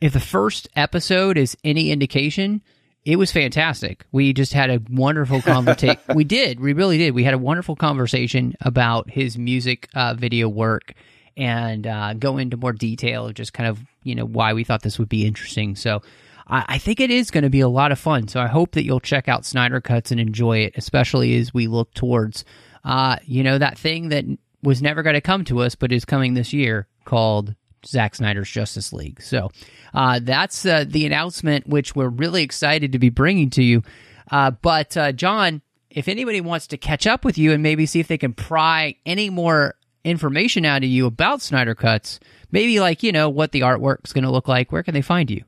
[0.00, 2.62] if the first episode is any indication,
[3.04, 4.04] it was fantastic.
[4.12, 5.98] We just had a wonderful conversation.
[6.14, 6.60] we did.
[6.60, 7.14] We really did.
[7.14, 10.92] We had a wonderful conversation about his music uh, video work
[11.36, 14.82] and uh, go into more detail of just kind of, you know, why we thought
[14.82, 15.76] this would be interesting.
[15.76, 16.02] So
[16.46, 18.28] I, I think it is going to be a lot of fun.
[18.28, 21.68] So I hope that you'll check out Snyder Cuts and enjoy it, especially as we
[21.68, 22.44] look towards,
[22.84, 24.24] uh, you know, that thing that
[24.62, 27.54] was never going to come to us, but is coming this year called
[27.86, 29.22] Zack Snyder's Justice League.
[29.22, 29.50] So
[29.94, 33.82] uh, that's uh, the announcement, which we're really excited to be bringing to you.
[34.30, 38.00] Uh, but uh, John, if anybody wants to catch up with you and maybe see
[38.00, 42.20] if they can pry any more information out of you about Snyder Cuts,
[42.50, 45.30] maybe like you know what the artwork's going to look like, where can they find
[45.30, 45.44] you?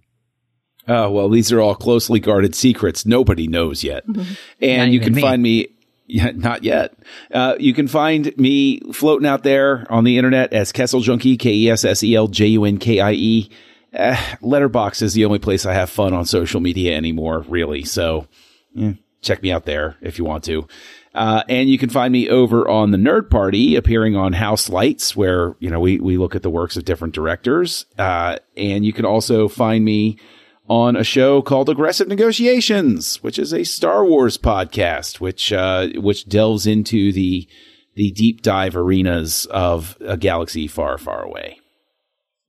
[0.89, 3.05] Oh, well, these are all closely guarded secrets.
[3.05, 4.05] Nobody knows yet.
[4.61, 5.21] And you can me.
[5.21, 5.69] find me,
[6.09, 6.95] yeah, not yet.
[7.33, 11.53] Uh, you can find me floating out there on the internet as Kessel Junkie, K
[11.53, 13.51] E S S E L J U N K I E.
[13.95, 17.85] Uh, Letterboxd is the only place I have fun on social media anymore, really.
[17.85, 18.27] So,
[18.79, 20.67] eh, check me out there if you want to.
[21.15, 25.15] Uh, and you can find me over on the Nerd Party, appearing on House Lights,
[25.15, 27.85] where you know we we look at the works of different directors.
[27.99, 30.19] Uh, and you can also find me
[30.69, 36.29] on a show called Aggressive Negotiations, which is a Star Wars podcast, which uh, which
[36.29, 37.49] delves into the
[37.95, 41.59] the deep dive arenas of a galaxy far, far away.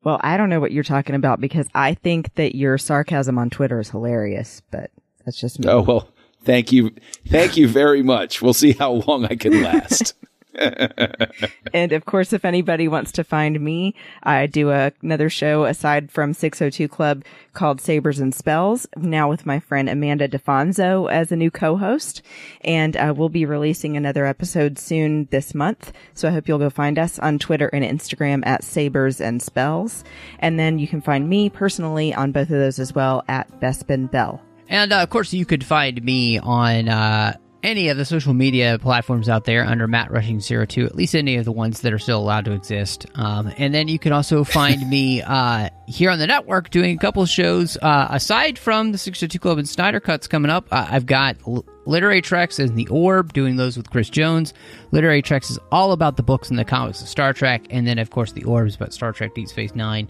[0.04, 3.50] Well, I don't know what you're talking about because I think that your sarcasm on
[3.50, 4.92] Twitter is hilarious, but
[5.26, 5.70] that's just me.
[5.70, 6.10] Oh well,
[6.44, 6.92] thank you,
[7.28, 8.42] thank you very much.
[8.42, 10.14] We'll see how long I can last.
[11.74, 13.94] And of course, if anybody wants to find me,
[14.24, 19.46] I do a, another show aside from 602 Club called Sabers and Spells, now with
[19.46, 22.22] my friend Amanda DeFonso as a new co-host.
[22.62, 25.94] And uh, we'll be releasing another episode soon this month.
[26.14, 30.04] So I hope you'll go find us on Twitter and Instagram at Sabers and Spells.
[30.40, 34.10] And then you can find me personally on both of those as well at Bespin
[34.10, 34.42] Bell.
[34.68, 38.78] And uh, of course, you could find me on uh, any of the social media
[38.80, 41.94] platforms out there under Matt Rushing Zero Two, at least any of the ones that
[41.94, 43.06] are still allowed to exist.
[43.16, 47.00] Um, and then you can also find me uh, here on the network doing a
[47.00, 47.78] couple of shows.
[47.82, 51.66] Uh, aside from the 602 Club and Snyder Cuts coming up, uh, I've got L-
[51.86, 54.54] Literary Treks and The Orb doing those with Chris Jones.
[54.92, 57.66] Literary Treks is all about the books and the comics of Star Trek.
[57.70, 60.10] And then, of course, The Orb is about Star Trek Deep Space Nine.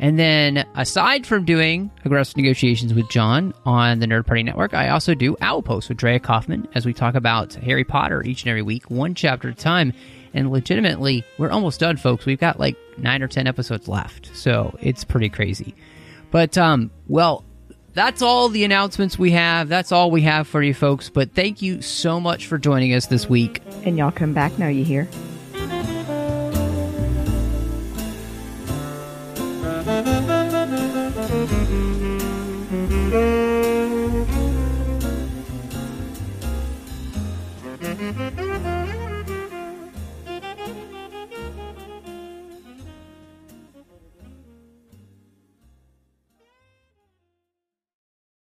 [0.00, 4.90] And then, aside from doing aggressive negotiations with John on the Nerd Party Network, I
[4.90, 8.50] also do Owl Post with Drea Kaufman as we talk about Harry Potter each and
[8.50, 9.92] every week, one chapter at a time.
[10.34, 12.26] And legitimately, we're almost done, folks.
[12.26, 15.74] We've got like nine or ten episodes left, so it's pretty crazy.
[16.30, 17.44] But um, well,
[17.94, 19.68] that's all the announcements we have.
[19.68, 21.08] That's all we have for you, folks.
[21.08, 23.62] But thank you so much for joining us this week.
[23.84, 25.08] And y'all come back now, you hear?